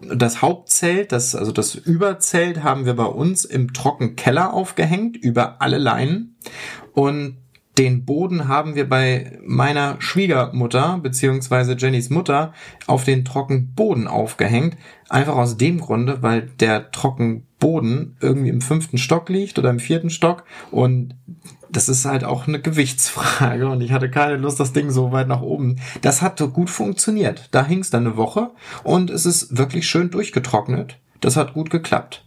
das 0.00 0.42
Hauptzelt, 0.42 1.12
das, 1.12 1.36
also 1.36 1.52
das 1.52 1.74
Überzelt 1.76 2.64
haben 2.64 2.86
wir 2.86 2.94
bei 2.94 3.04
uns 3.04 3.44
im 3.44 3.72
Trockenkeller 3.72 4.52
aufgehängt, 4.52 5.16
über 5.16 5.62
alle 5.62 5.78
Leinen. 5.78 6.36
Und 6.92 7.41
den 7.78 8.04
Boden 8.04 8.48
haben 8.48 8.74
wir 8.74 8.88
bei 8.88 9.38
meiner 9.44 9.96
Schwiegermutter 9.98 10.98
beziehungsweise 11.02 11.72
Jennys 11.72 12.10
Mutter 12.10 12.52
auf 12.86 13.04
den 13.04 13.24
Trockenboden 13.24 14.06
aufgehängt. 14.08 14.76
Einfach 15.08 15.36
aus 15.36 15.56
dem 15.56 15.80
Grunde, 15.80 16.22
weil 16.22 16.50
der 16.60 16.90
Trockenboden 16.90 18.16
irgendwie 18.20 18.50
im 18.50 18.60
fünften 18.60 18.98
Stock 18.98 19.28
liegt 19.30 19.58
oder 19.58 19.70
im 19.70 19.80
vierten 19.80 20.10
Stock 20.10 20.44
und 20.70 21.14
das 21.70 21.88
ist 21.88 22.04
halt 22.04 22.22
auch 22.22 22.46
eine 22.46 22.60
Gewichtsfrage 22.60 23.66
und 23.66 23.80
ich 23.80 23.92
hatte 23.92 24.10
keine 24.10 24.36
Lust, 24.36 24.60
das 24.60 24.74
Ding 24.74 24.90
so 24.90 25.10
weit 25.10 25.28
nach 25.28 25.40
oben. 25.40 25.76
Das 26.02 26.20
hat 26.20 26.38
so 26.38 26.48
gut 26.48 26.68
funktioniert. 26.68 27.48
Da 27.50 27.64
hing 27.64 27.78
es 27.78 27.88
dann 27.88 28.06
eine 28.06 28.18
Woche 28.18 28.50
und 28.84 29.08
es 29.08 29.24
ist 29.24 29.56
wirklich 29.56 29.88
schön 29.88 30.10
durchgetrocknet. 30.10 30.98
Das 31.22 31.36
hat 31.36 31.54
gut 31.54 31.70
geklappt. 31.70 32.24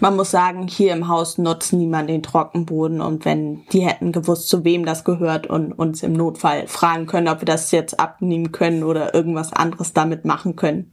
Man 0.00 0.16
muss 0.16 0.30
sagen, 0.30 0.66
hier 0.68 0.92
im 0.92 1.08
Haus 1.08 1.38
nutzt 1.38 1.72
niemand 1.72 2.10
den 2.10 2.22
Trockenboden 2.22 3.00
und 3.00 3.24
wenn 3.24 3.66
die 3.72 3.80
hätten 3.80 4.12
gewusst, 4.12 4.48
zu 4.48 4.64
wem 4.64 4.84
das 4.84 5.04
gehört 5.04 5.46
und 5.46 5.72
uns 5.72 6.02
im 6.02 6.12
Notfall 6.12 6.66
fragen 6.66 7.06
können, 7.06 7.28
ob 7.28 7.40
wir 7.40 7.46
das 7.46 7.70
jetzt 7.70 7.98
abnehmen 8.00 8.52
können 8.52 8.82
oder 8.82 9.14
irgendwas 9.14 9.52
anderes 9.52 9.92
damit 9.92 10.24
machen 10.24 10.56
können. 10.56 10.90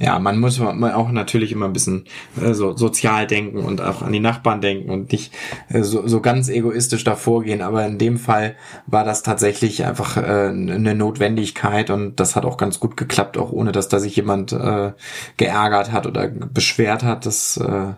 Ja, 0.00 0.18
man 0.18 0.38
muss 0.38 0.58
auch 0.58 1.10
natürlich 1.10 1.52
immer 1.52 1.66
ein 1.66 1.74
bisschen 1.74 2.06
äh, 2.40 2.54
so 2.54 2.74
sozial 2.74 3.26
denken 3.26 3.58
und 3.58 3.82
auch 3.82 4.00
an 4.00 4.12
die 4.12 4.20
Nachbarn 4.20 4.62
denken 4.62 4.88
und 4.88 5.12
nicht 5.12 5.34
äh, 5.68 5.82
so, 5.82 6.08
so 6.08 6.22
ganz 6.22 6.48
egoistisch 6.48 7.04
davor 7.04 7.42
gehen. 7.42 7.60
Aber 7.60 7.84
in 7.84 7.98
dem 7.98 8.16
Fall 8.16 8.56
war 8.86 9.04
das 9.04 9.22
tatsächlich 9.22 9.84
einfach 9.84 10.16
äh, 10.16 10.48
eine 10.48 10.94
Notwendigkeit 10.94 11.90
und 11.90 12.18
das 12.18 12.34
hat 12.34 12.46
auch 12.46 12.56
ganz 12.56 12.80
gut 12.80 12.96
geklappt, 12.96 13.36
auch 13.36 13.52
ohne 13.52 13.72
dass 13.72 13.88
da 13.88 13.98
sich 13.98 14.16
jemand 14.16 14.52
äh, 14.52 14.92
geärgert 15.36 15.92
hat 15.92 16.06
oder 16.06 16.28
beschwert 16.28 17.02
hat. 17.02 17.26
Das 17.26 17.58
äh, 17.58 17.92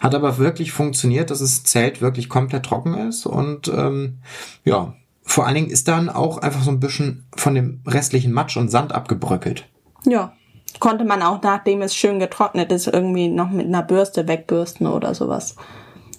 hat 0.00 0.14
aber 0.14 0.38
wirklich 0.38 0.72
funktioniert, 0.72 1.30
dass 1.30 1.40
das 1.40 1.64
Zelt 1.64 2.00
wirklich 2.00 2.28
komplett 2.28 2.64
trocken 2.64 2.94
ist 2.94 3.26
und 3.26 3.68
ähm, 3.68 4.18
ja, 4.64 4.94
vor 5.22 5.46
allen 5.46 5.56
Dingen 5.56 5.70
ist 5.70 5.88
dann 5.88 6.08
auch 6.08 6.38
einfach 6.38 6.62
so 6.62 6.70
ein 6.70 6.80
bisschen 6.80 7.26
von 7.36 7.54
dem 7.54 7.82
restlichen 7.86 8.32
Matsch 8.32 8.56
und 8.56 8.70
Sand 8.70 8.92
abgebröckelt. 8.92 9.68
Ja, 10.06 10.32
konnte 10.80 11.04
man 11.04 11.22
auch, 11.22 11.42
nachdem 11.42 11.82
es 11.82 11.94
schön 11.94 12.18
getrocknet 12.18 12.72
ist, 12.72 12.86
irgendwie 12.86 13.28
noch 13.28 13.50
mit 13.50 13.66
einer 13.66 13.82
Bürste 13.82 14.26
wegbürsten 14.26 14.86
oder 14.86 15.14
sowas. 15.14 15.56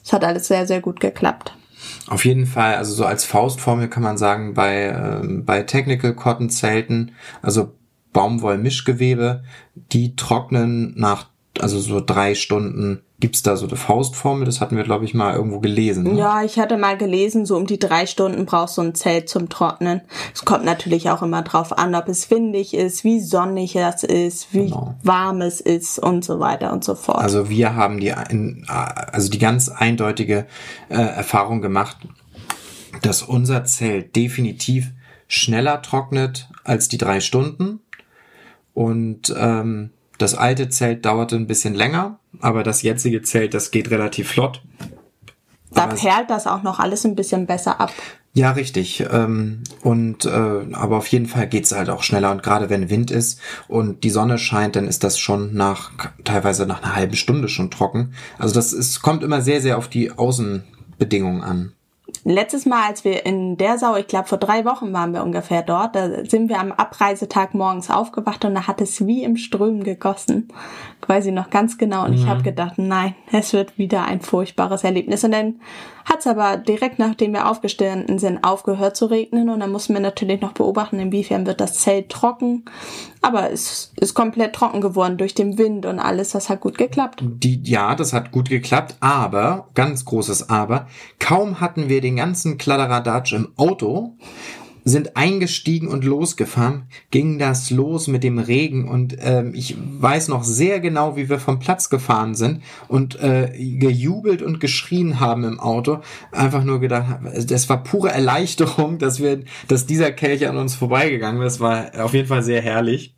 Es 0.03 0.13
hat 0.13 0.23
alles 0.23 0.47
sehr, 0.47 0.67
sehr 0.67 0.81
gut 0.81 0.99
geklappt. 0.99 1.55
Auf 2.07 2.25
jeden 2.25 2.45
Fall, 2.45 2.75
also 2.75 2.93
so 2.93 3.05
als 3.05 3.25
Faustformel 3.25 3.89
kann 3.89 4.03
man 4.03 4.17
sagen, 4.17 4.53
bei, 4.53 4.85
äh, 4.87 5.27
bei 5.27 5.63
Technical 5.63 6.13
Cotton 6.13 6.49
Zelten, 6.49 7.13
also 7.41 7.73
Baumwollmischgewebe, 8.13 9.43
die 9.75 10.15
trocknen 10.15 10.93
nach, 10.97 11.27
also 11.59 11.79
so 11.79 11.99
drei 11.99 12.35
Stunden 12.35 13.01
Gibt's 13.19 13.43
da 13.43 13.57
so 13.57 13.67
eine 13.67 13.75
Faustformel? 13.75 14.45
Das 14.45 14.61
hatten 14.61 14.77
wir, 14.77 14.83
glaube 14.83 15.03
ich, 15.03 15.13
mal 15.13 15.35
irgendwo 15.35 15.59
gelesen. 15.59 16.03
Ne? 16.03 16.19
Ja, 16.19 16.43
ich 16.43 16.57
hatte 16.57 16.77
mal 16.77 16.97
gelesen, 16.97 17.45
so 17.45 17.57
um 17.57 17.65
die 17.65 17.77
drei 17.77 18.05
Stunden 18.05 18.45
brauchst 18.45 18.77
du 18.77 18.81
ein 18.81 18.95
Zelt 18.95 19.27
zum 19.27 19.49
Trocknen. 19.49 20.01
Es 20.33 20.45
kommt 20.45 20.63
natürlich 20.63 21.09
auch 21.09 21.21
immer 21.21 21.41
drauf 21.41 21.77
an, 21.77 21.95
ob 21.95 22.07
es 22.07 22.31
windig 22.31 22.73
ist, 22.73 23.03
wie 23.03 23.19
sonnig 23.19 23.75
es 23.75 24.03
ist, 24.03 24.53
wie 24.53 24.65
genau. 24.65 24.95
warm 25.03 25.41
es 25.41 25.59
ist 25.59 25.99
und 25.99 26.23
so 26.23 26.39
weiter 26.39 26.71
und 26.71 26.83
so 26.85 26.95
fort. 26.95 27.19
Also 27.19 27.49
wir 27.49 27.75
haben 27.75 27.99
die, 27.99 28.13
also 28.13 29.29
die 29.29 29.39
ganz 29.39 29.67
eindeutige 29.67 30.47
äh, 30.87 30.95
Erfahrung 30.95 31.61
gemacht, 31.61 31.97
dass 33.01 33.21
unser 33.21 33.65
Zelt 33.65 34.15
definitiv 34.15 34.91
schneller 35.27 35.81
trocknet 35.81 36.49
als 36.63 36.87
die 36.87 36.97
drei 36.97 37.19
Stunden 37.19 37.81
und 38.73 39.33
ähm, 39.37 39.91
das 40.19 40.35
alte 40.35 40.69
Zelt 40.69 41.05
dauerte 41.05 41.35
ein 41.35 41.47
bisschen 41.47 41.73
länger, 41.73 42.19
aber 42.39 42.63
das 42.63 42.81
jetzige 42.81 43.21
Zelt, 43.21 43.53
das 43.53 43.71
geht 43.71 43.89
relativ 43.89 44.29
flott. 44.29 44.61
Da 45.71 45.83
aber 45.83 45.95
perlt 45.95 46.29
das 46.29 46.47
auch 46.47 46.63
noch 46.63 46.79
alles 46.79 47.05
ein 47.05 47.15
bisschen 47.15 47.45
besser 47.45 47.79
ab. 47.79 47.91
Ja, 48.33 48.51
richtig. 48.51 49.03
Ähm, 49.11 49.63
und 49.81 50.25
äh, 50.25 50.29
aber 50.73 50.97
auf 50.97 51.07
jeden 51.07 51.25
Fall 51.25 51.47
geht's 51.47 51.71
halt 51.71 51.89
auch 51.89 52.03
schneller. 52.03 52.31
Und 52.31 52.43
gerade 52.43 52.69
wenn 52.69 52.89
Wind 52.89 53.11
ist 53.11 53.39
und 53.67 54.03
die 54.03 54.11
Sonne 54.11 54.37
scheint, 54.37 54.75
dann 54.75 54.87
ist 54.87 55.03
das 55.03 55.17
schon 55.17 55.55
nach 55.55 55.91
teilweise 56.23 56.65
nach 56.65 56.83
einer 56.83 56.95
halben 56.95 57.15
Stunde 57.15 57.49
schon 57.49 57.71
trocken. 57.71 58.13
Also 58.37 58.53
das 58.53 58.71
ist, 58.71 59.01
kommt 59.01 59.23
immer 59.23 59.41
sehr, 59.41 59.61
sehr 59.61 59.77
auf 59.77 59.87
die 59.87 60.11
Außenbedingungen 60.11 61.43
an 61.43 61.73
letztes 62.23 62.65
Mal, 62.65 62.87
als 62.87 63.03
wir 63.03 63.25
in 63.25 63.57
der 63.57 63.77
Sau, 63.77 63.95
ich 63.95 64.07
glaube 64.07 64.27
vor 64.27 64.37
drei 64.37 64.65
Wochen 64.65 64.93
waren 64.93 65.13
wir 65.13 65.23
ungefähr 65.23 65.61
dort, 65.61 65.95
da 65.95 66.25
sind 66.25 66.49
wir 66.49 66.59
am 66.59 66.71
Abreisetag 66.71 67.53
morgens 67.53 67.89
aufgewacht 67.89 68.45
und 68.45 68.55
da 68.55 68.67
hat 68.67 68.81
es 68.81 69.05
wie 69.05 69.23
im 69.23 69.37
Strömen 69.37 69.83
gegossen. 69.83 70.49
Quasi 71.09 71.31
noch 71.31 71.49
ganz 71.49 71.79
genau. 71.79 72.05
Und 72.05 72.11
mhm. 72.11 72.17
ich 72.17 72.27
habe 72.27 72.43
gedacht, 72.43 72.75
nein, 72.77 73.15
es 73.31 73.51
wird 73.51 73.79
wieder 73.79 74.05
ein 74.05 74.21
furchtbares 74.21 74.83
Erlebnis. 74.83 75.23
Und 75.23 75.31
dann 75.31 75.55
hat 76.05 76.19
es 76.19 76.27
aber 76.27 76.57
direkt 76.57 76.99
nachdem 76.99 77.33
wir 77.33 77.49
aufgestanden 77.49 78.19
sind, 78.19 78.43
aufgehört 78.43 78.95
zu 78.95 79.07
regnen. 79.07 79.49
Und 79.49 79.59
dann 79.61 79.71
mussten 79.71 79.95
wir 79.95 80.01
natürlich 80.01 80.39
noch 80.39 80.51
beobachten, 80.51 80.99
inwiefern 80.99 81.47
wird 81.47 81.61
das 81.61 81.79
Zelt 81.79 82.09
trocken. 82.09 82.63
Aber 83.23 83.51
es 83.51 83.91
ist 83.95 84.13
komplett 84.13 84.53
trocken 84.53 84.81
geworden 84.81 85.17
durch 85.17 85.33
den 85.33 85.57
Wind 85.57 85.87
und 85.87 85.97
alles. 85.97 86.29
Das 86.29 86.47
hat 86.47 86.61
gut 86.61 86.77
geklappt. 86.77 87.23
Die, 87.23 87.59
ja, 87.63 87.95
das 87.95 88.13
hat 88.13 88.31
gut 88.31 88.47
geklappt. 88.47 88.97
Aber, 88.99 89.69
ganz 89.73 90.05
großes 90.05 90.51
Aber, 90.51 90.85
kaum 91.17 91.59
hatten 91.59 91.89
wir 91.89 92.01
den 92.01 92.17
ganzen 92.17 92.59
Kladderadatsch 92.59 93.33
im 93.33 93.51
Auto, 93.57 94.13
sind 94.89 95.15
eingestiegen 95.15 95.87
und 95.87 96.03
losgefahren, 96.03 96.85
ging 97.11 97.39
das 97.39 97.69
los 97.69 98.07
mit 98.07 98.23
dem 98.23 98.39
Regen 98.39 98.87
und 98.87 99.15
ähm, 99.19 99.53
ich 99.55 99.75
weiß 99.77 100.27
noch 100.27 100.43
sehr 100.43 100.79
genau, 100.79 101.15
wie 101.15 101.29
wir 101.29 101.39
vom 101.39 101.59
Platz 101.59 101.89
gefahren 101.89 102.35
sind 102.35 102.61
und 102.87 103.19
äh, 103.21 103.51
gejubelt 103.57 104.41
und 104.41 104.59
geschrien 104.59 105.19
haben 105.19 105.43
im 105.43 105.59
Auto. 105.59 105.99
Einfach 106.31 106.63
nur 106.63 106.79
gedacht, 106.79 107.19
das 107.47 107.69
war 107.69 107.83
pure 107.83 108.09
Erleichterung, 108.09 108.97
dass 108.97 109.19
wir, 109.19 109.41
dass 109.67 109.85
dieser 109.85 110.11
Kelch 110.11 110.47
an 110.47 110.57
uns 110.57 110.75
vorbeigegangen 110.75 111.41
ist. 111.41 111.59
War 111.59 111.91
auf 112.03 112.13
jeden 112.13 112.27
Fall 112.27 112.43
sehr 112.43 112.61
herrlich. 112.61 113.15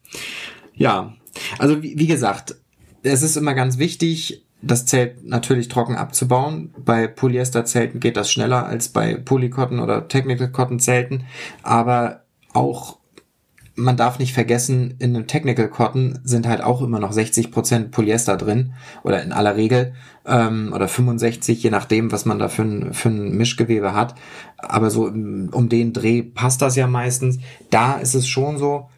Ja, 0.74 1.14
also 1.58 1.82
wie, 1.84 1.98
wie 1.98 2.08
gesagt, 2.08 2.56
es 3.04 3.24
ist 3.24 3.36
immer 3.36 3.54
ganz 3.54 3.78
wichtig, 3.78 4.44
das 4.62 4.86
Zelt 4.86 5.26
natürlich 5.26 5.68
trocken 5.68 5.96
abzubauen. 5.96 6.74
Bei 6.78 7.08
Polyesterzelten 7.08 8.00
geht 8.00 8.18
das 8.18 8.32
schneller 8.32 8.66
als 8.66 8.90
bei 8.90 9.16
Polycotton 9.16 9.80
oder 9.80 10.08
Technical 10.08 10.50
Cotton 10.50 10.80
Zelten. 10.80 11.26
Aber 11.64 12.22
auch 12.54 12.98
man 13.76 13.98
darf 13.98 14.20
nicht 14.20 14.34
vergessen, 14.34 14.96
in 15.00 15.16
einem 15.16 15.28
Technical 15.28 15.68
Cotton 15.70 16.20
sind 16.24 16.48
halt 16.48 16.62
auch 16.62 16.82
immer 16.82 17.00
noch 17.00 17.12
60% 17.14 17.90
Polyester 17.90 18.38
drin 18.38 18.74
oder 19.04 19.24
in 19.24 19.32
aller 19.32 19.56
Regel 19.56 19.94
ähm, 20.26 20.72
oder 20.74 20.88
65, 20.88 21.64
je 21.64 21.70
nachdem, 21.70 22.12
was 22.12 22.26
man 22.26 22.40
da 22.40 22.50
für 22.50 22.64
ein, 22.64 22.94
für 22.94 23.10
ein 23.10 23.36
Mischgewebe 23.38 23.94
hat. 23.94 24.16
Aber 24.58 24.90
so 24.90 25.06
um 25.06 25.70
den 25.70 25.94
Dreh 25.94 26.22
passt 26.22 26.62
das 26.62 26.76
ja 26.76 26.88
meistens. 26.88 27.40
Da 27.70 27.94
ist 27.94 28.14
es 28.14 28.28
schon 28.28 28.58
so, 28.58 28.90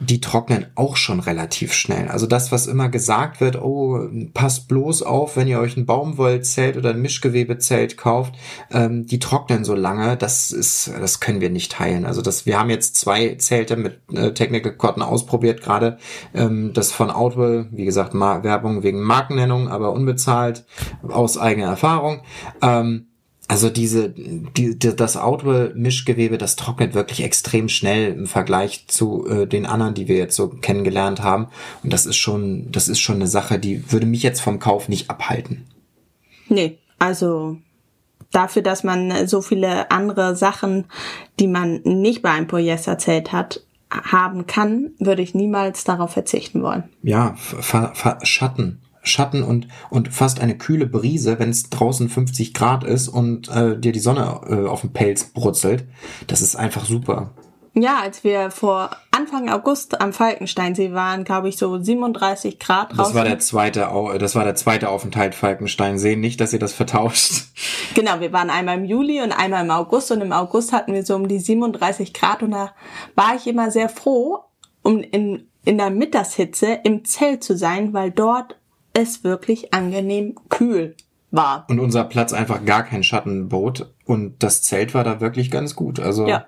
die 0.00 0.20
trocknen 0.20 0.66
auch 0.74 0.96
schon 0.96 1.20
relativ 1.20 1.72
schnell. 1.72 2.08
Also 2.08 2.26
das, 2.26 2.50
was 2.50 2.66
immer 2.66 2.88
gesagt 2.88 3.40
wird, 3.40 3.60
oh, 3.62 4.08
passt 4.34 4.66
bloß 4.68 5.02
auf, 5.02 5.36
wenn 5.36 5.46
ihr 5.46 5.60
euch 5.60 5.76
ein 5.76 5.86
Baumwollzelt 5.86 6.76
oder 6.76 6.90
ein 6.90 7.00
Mischgewebezelt 7.00 7.96
kauft, 7.96 8.34
ähm, 8.72 9.06
die 9.06 9.20
trocknen 9.20 9.64
so 9.64 9.74
lange, 9.74 10.16
das 10.16 10.50
ist, 10.50 10.90
das 11.00 11.20
können 11.20 11.40
wir 11.40 11.50
nicht 11.50 11.72
teilen. 11.72 12.06
Also 12.06 12.22
das, 12.22 12.44
wir 12.44 12.58
haben 12.58 12.70
jetzt 12.70 12.96
zwei 12.96 13.36
Zelte 13.36 13.76
mit 13.76 14.00
äh, 14.12 14.32
Technical 14.32 14.72
Cotton 14.72 15.02
ausprobiert, 15.02 15.62
gerade 15.62 15.98
ähm, 16.34 16.72
das 16.74 16.90
von 16.90 17.10
Outwell, 17.10 17.68
wie 17.70 17.84
gesagt, 17.84 18.14
Werbung 18.14 18.82
wegen 18.82 19.00
Markennennung, 19.00 19.68
aber 19.68 19.92
unbezahlt 19.92 20.64
aus 21.08 21.38
eigener 21.38 21.68
Erfahrung. 21.68 22.22
Ähm, 22.60 23.06
also 23.46 23.68
diese, 23.68 24.08
die, 24.08 24.78
das 24.78 25.16
Outwell-Mischgewebe, 25.16 26.38
das 26.38 26.56
trocknet 26.56 26.94
wirklich 26.94 27.22
extrem 27.22 27.68
schnell 27.68 28.12
im 28.12 28.26
Vergleich 28.26 28.86
zu 28.88 29.26
äh, 29.26 29.46
den 29.46 29.66
anderen, 29.66 29.94
die 29.94 30.08
wir 30.08 30.16
jetzt 30.16 30.36
so 30.36 30.48
kennengelernt 30.48 31.22
haben. 31.22 31.48
Und 31.82 31.92
das 31.92 32.06
ist 32.06 32.16
schon, 32.16 32.70
das 32.72 32.88
ist 32.88 33.00
schon 33.00 33.16
eine 33.16 33.26
Sache, 33.26 33.58
die 33.58 33.92
würde 33.92 34.06
mich 34.06 34.22
jetzt 34.22 34.40
vom 34.40 34.58
Kauf 34.58 34.88
nicht 34.88 35.10
abhalten. 35.10 35.66
Nee, 36.48 36.78
also 36.98 37.58
dafür, 38.30 38.62
dass 38.62 38.82
man 38.82 39.26
so 39.26 39.42
viele 39.42 39.90
andere 39.90 40.36
Sachen, 40.36 40.86
die 41.38 41.48
man 41.48 41.82
nicht 41.84 42.22
bei 42.22 42.30
einem 42.30 42.46
Polyesterzelt 42.46 43.32
hat, 43.32 43.62
haben 43.90 44.46
kann, 44.46 44.92
würde 44.98 45.22
ich 45.22 45.34
niemals 45.34 45.84
darauf 45.84 46.12
verzichten 46.12 46.62
wollen. 46.62 46.84
Ja, 47.02 47.36
Schatten. 48.22 48.80
Schatten 49.04 49.42
und, 49.42 49.68
und 49.90 50.08
fast 50.08 50.40
eine 50.40 50.58
kühle 50.58 50.86
Brise, 50.86 51.38
wenn 51.38 51.50
es 51.50 51.70
draußen 51.70 52.08
50 52.08 52.54
Grad 52.54 52.84
ist 52.84 53.08
und 53.08 53.48
äh, 53.48 53.78
dir 53.78 53.92
die 53.92 54.00
Sonne 54.00 54.40
äh, 54.48 54.68
auf 54.68 54.80
den 54.80 54.92
Pelz 54.92 55.24
brutzelt. 55.24 55.84
Das 56.26 56.40
ist 56.40 56.56
einfach 56.56 56.84
super. 56.84 57.30
Ja, 57.76 57.98
als 58.00 58.22
wir 58.22 58.52
vor 58.52 58.90
Anfang 59.10 59.50
August 59.50 60.00
am 60.00 60.12
Falkensteinsee 60.12 60.92
waren, 60.92 61.24
glaube 61.24 61.48
ich, 61.48 61.56
so 61.56 61.76
37 61.76 62.60
Grad 62.60 62.90
draußen. 62.90 62.98
Das 62.98 63.14
war 63.14 63.24
der 63.24 63.40
zweite, 63.40 63.88
das 64.20 64.36
war 64.36 64.44
der 64.44 64.54
zweite 64.54 64.88
Aufenthalt 64.88 65.34
Falkensteinsee. 65.34 66.14
Nicht, 66.14 66.40
dass 66.40 66.52
ihr 66.52 66.60
das 66.60 66.72
vertauscht. 66.72 67.46
Genau, 67.94 68.20
wir 68.20 68.32
waren 68.32 68.50
einmal 68.50 68.78
im 68.78 68.84
Juli 68.84 69.22
und 69.22 69.32
einmal 69.32 69.64
im 69.64 69.70
August 69.70 70.10
und 70.10 70.20
im 70.20 70.32
August 70.32 70.72
hatten 70.72 70.94
wir 70.94 71.04
so 71.04 71.14
um 71.14 71.28
die 71.28 71.38
37 71.38 72.12
Grad 72.12 72.42
und 72.42 72.52
da 72.52 72.72
war 73.14 73.36
ich 73.36 73.46
immer 73.46 73.70
sehr 73.70 73.88
froh, 73.88 74.40
um 74.82 75.00
in, 75.00 75.48
in 75.64 75.78
der 75.78 75.90
Mittagshitze 75.90 76.80
im 76.82 77.04
Zelt 77.04 77.44
zu 77.44 77.56
sein, 77.56 77.92
weil 77.92 78.10
dort 78.10 78.56
es 78.94 79.24
wirklich 79.24 79.74
angenehm 79.74 80.34
kühl 80.48 80.96
war. 81.30 81.66
Und 81.68 81.80
unser 81.80 82.04
Platz 82.04 82.32
einfach 82.32 82.64
gar 82.64 82.84
kein 82.84 83.02
Schatten 83.02 83.48
bot 83.48 83.92
und 84.06 84.42
das 84.42 84.62
Zelt 84.62 84.94
war 84.94 85.04
da 85.04 85.20
wirklich 85.20 85.50
ganz 85.50 85.74
gut. 85.74 86.00
Also 86.00 86.26
ja. 86.26 86.46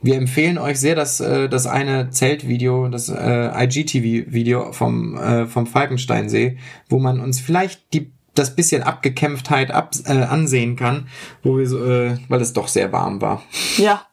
wir 0.00 0.16
empfehlen 0.16 0.56
euch 0.56 0.80
sehr, 0.80 0.94
dass 0.94 1.20
äh, 1.20 1.48
das 1.48 1.66
eine 1.66 2.10
Zeltvideo, 2.10 2.88
das 2.88 3.08
äh, 3.08 3.64
IGTV-Video 3.64 4.72
vom 4.72 5.16
äh, 5.16 5.46
vom 5.46 5.66
Falkensteinsee, 5.66 6.58
wo 6.88 6.98
man 6.98 7.20
uns 7.20 7.40
vielleicht 7.40 7.92
die 7.92 8.12
das 8.34 8.54
bisschen 8.54 8.82
Abgekämpftheit 8.82 9.72
ab, 9.72 9.90
äh, 10.04 10.12
ansehen 10.12 10.76
kann, 10.76 11.08
wo 11.42 11.58
wir 11.58 11.66
so, 11.66 11.84
äh, 11.84 12.16
weil 12.28 12.40
es 12.40 12.52
doch 12.52 12.68
sehr 12.68 12.92
warm 12.92 13.20
war. 13.20 13.42
Ja, 13.76 14.06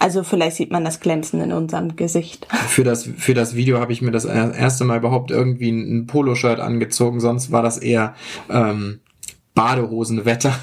also 0.00 0.24
vielleicht 0.24 0.56
sieht 0.56 0.70
man 0.70 0.84
das 0.84 1.00
Glänzen 1.00 1.42
in 1.42 1.52
unserem 1.52 1.94
Gesicht. 1.94 2.48
Für 2.68 2.84
das, 2.84 3.04
für 3.04 3.34
das 3.34 3.54
Video 3.54 3.78
habe 3.78 3.92
ich 3.92 4.00
mir 4.00 4.10
das 4.10 4.24
erste 4.24 4.84
Mal 4.84 4.98
überhaupt 4.98 5.30
irgendwie 5.30 5.70
ein 5.70 6.06
Poloshirt 6.06 6.58
angezogen, 6.58 7.20
sonst 7.20 7.52
war 7.52 7.62
das 7.62 7.76
eher 7.76 8.14
ähm, 8.48 9.00
Badehosenwetter. 9.54 10.58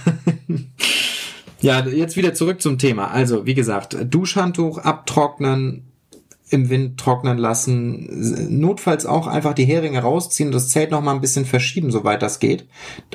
ja, 1.61 1.85
jetzt 1.85 2.17
wieder 2.17 2.33
zurück 2.33 2.63
zum 2.63 2.79
Thema. 2.79 3.11
Also, 3.11 3.45
wie 3.45 3.53
gesagt, 3.53 3.95
Duschhandtuch 4.09 4.79
abtrocknen, 4.79 5.85
im 6.49 6.69
Wind 6.69 6.97
trocknen 6.97 7.37
lassen, 7.37 8.07
notfalls 8.49 9.05
auch 9.05 9.27
einfach 9.27 9.53
die 9.53 9.65
Heringe 9.65 9.99
rausziehen, 9.99 10.51
das 10.51 10.69
Zelt 10.69 10.91
noch 10.91 11.01
mal 11.01 11.13
ein 11.13 11.21
bisschen 11.21 11.45
verschieben, 11.45 11.91
soweit 11.91 12.21
das 12.21 12.39
geht. 12.39 12.67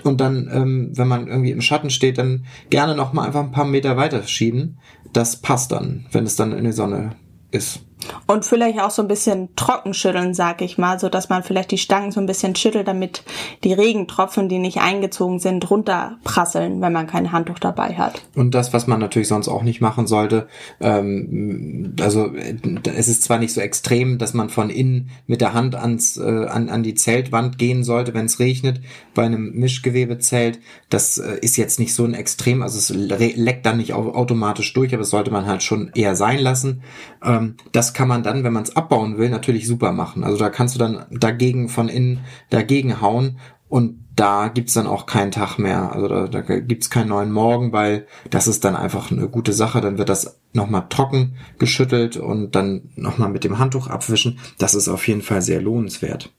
Und 0.03 0.21
dann, 0.21 0.51
ähm, 0.53 0.90
wenn 0.95 1.09
man 1.09 1.29
irgendwie 1.29 1.51
im 1.51 1.62
Schatten 1.62 1.90
steht, 1.90 2.18
dann 2.18 2.45
gerne 2.68 2.95
noch 2.95 3.12
mal 3.12 3.27
einfach 3.27 3.42
ein 3.42 3.53
paar 3.53 3.64
Meter 3.64 3.97
weiter 3.97 4.23
schieben. 4.25 4.79
Das 5.12 5.37
passt 5.37 5.73
dann, 5.73 6.07
wenn 6.12 6.25
es 6.25 6.37
dann 6.37 6.53
in 6.53 6.64
die 6.64 6.73
Sonne 6.73 7.16
ist. 7.51 7.81
Und 8.27 8.45
vielleicht 8.45 8.81
auch 8.81 8.91
so 8.91 9.03
ein 9.03 9.09
bisschen 9.09 9.55
trocken 9.57 9.95
schütteln, 9.95 10.35
sag 10.35 10.62
ich 10.62 10.79
mal, 10.79 10.99
so 10.99 11.09
dass 11.09 11.29
man 11.29 11.43
vielleicht 11.43 11.71
die 11.71 11.79
Stangen 11.79 12.12
so 12.12 12.21
ein 12.21 12.27
bisschen 12.27 12.55
schüttelt, 12.57 12.88
damit 12.88 13.23
die 13.65 13.73
Regentropfen, 13.73 14.49
die 14.49 14.59
nicht 14.59 14.79
eingezogen 14.79 15.38
sind, 15.38 15.69
runterprasseln, 15.71 16.81
wenn 16.81 16.93
man 16.93 17.07
kein 17.07 17.33
Handtuch 17.33 17.59
dabei 17.59 17.95
hat. 17.95 18.23
Und 18.35 18.55
das, 18.55 18.73
was 18.73 18.87
man 18.87 19.01
natürlich 19.01 19.29
sonst 19.29 19.49
auch 19.49 19.62
nicht 19.62 19.81
machen 19.81 20.07
sollte, 20.07 20.49
ähm, 20.81 21.95
also 22.01 22.33
es 22.35 23.09
ist 23.09 23.23
zwar 23.23 23.38
nicht 23.38 23.53
so 23.53 23.61
extrem, 23.61 24.19
dass 24.19 24.35
man 24.35 24.49
von 24.49 24.71
innen 24.71 25.11
mit 25.27 25.41
der 25.41 25.55
Hand 25.55 25.75
ans 25.75 26.17
äh, 26.17 26.47
an, 26.47 26.69
an 26.69 26.83
die 26.83 26.95
Zeltwand 26.95 27.59
gehen 27.59 27.85
sollte, 27.85 28.15
wenn 28.15 28.27
es 28.27 28.38
regnet, 28.38 28.81
bei 29.15 29.25
einem 29.25 29.53
Mischgewebezelt. 29.53 30.61
Das 30.88 31.19
äh, 31.19 31.38
ist 31.41 31.57
jetzt 31.57 31.79
nicht 31.79 31.95
so 31.95 32.05
ein 32.05 32.15
Extrem, 32.15 32.62
also 32.62 32.79
es 32.79 32.91
leckt 32.91 33.67
dann 33.67 33.77
nicht 33.79 33.93
automatisch 33.95 34.73
durch, 34.73 34.93
aber 34.93 35.01
das 35.01 35.11
sollte 35.11 35.31
man 35.31 35.47
halt 35.47 35.62
schon 35.62 35.91
eher 35.95 36.17
sein 36.17 36.38
lassen. 36.38 36.83
Ähm, 37.25 37.57
das 37.73 37.91
kann 37.94 38.09
man 38.09 38.22
dann, 38.22 38.44
wenn 38.44 38.52
man 38.52 38.62
es 38.62 38.76
abbauen 38.76 39.18
will, 39.18 39.31
natürlich 39.31 39.66
super 39.66 39.92
machen. 39.92 40.24
Also 40.24 40.37
da 40.38 40.50
kannst 40.50 40.74
du 40.74 40.78
dann 40.78 41.07
dagegen 41.11 41.68
von 41.68 41.88
innen 41.88 42.20
dagegen 42.50 43.00
hauen 43.00 43.38
und 43.68 44.02
da 44.14 44.48
gibt's 44.48 44.74
dann 44.74 44.87
auch 44.87 45.07
keinen 45.07 45.31
Tag 45.31 45.59
mehr. 45.59 45.92
Also 45.92 46.09
da, 46.09 46.26
da 46.26 46.40
gibt's 46.42 46.90
keinen 46.90 47.09
neuen 47.09 47.33
Morgen, 47.33 47.72
weil 47.72 48.07
das 48.28 48.46
ist 48.46 48.64
dann 48.64 48.76
einfach 48.76 49.11
eine 49.11 49.28
gute 49.28 49.55
Sache. 49.55 49.81
Dann 49.81 49.96
wird 49.96 50.11
das 50.11 50.38
nochmal 50.52 50.87
trocken 50.90 51.37
geschüttelt 51.59 52.18
und 52.18 52.55
dann 52.55 52.90
nochmal 52.96 53.31
mit 53.31 53.44
dem 53.44 53.59
Handtuch 53.59 53.87
abwischen. 53.87 54.38
Das 54.59 54.74
ist 54.74 54.88
auf 54.88 55.09
jeden 55.09 55.22
Fall 55.22 55.40
sehr 55.40 55.62
lohnenswert. 55.62 56.31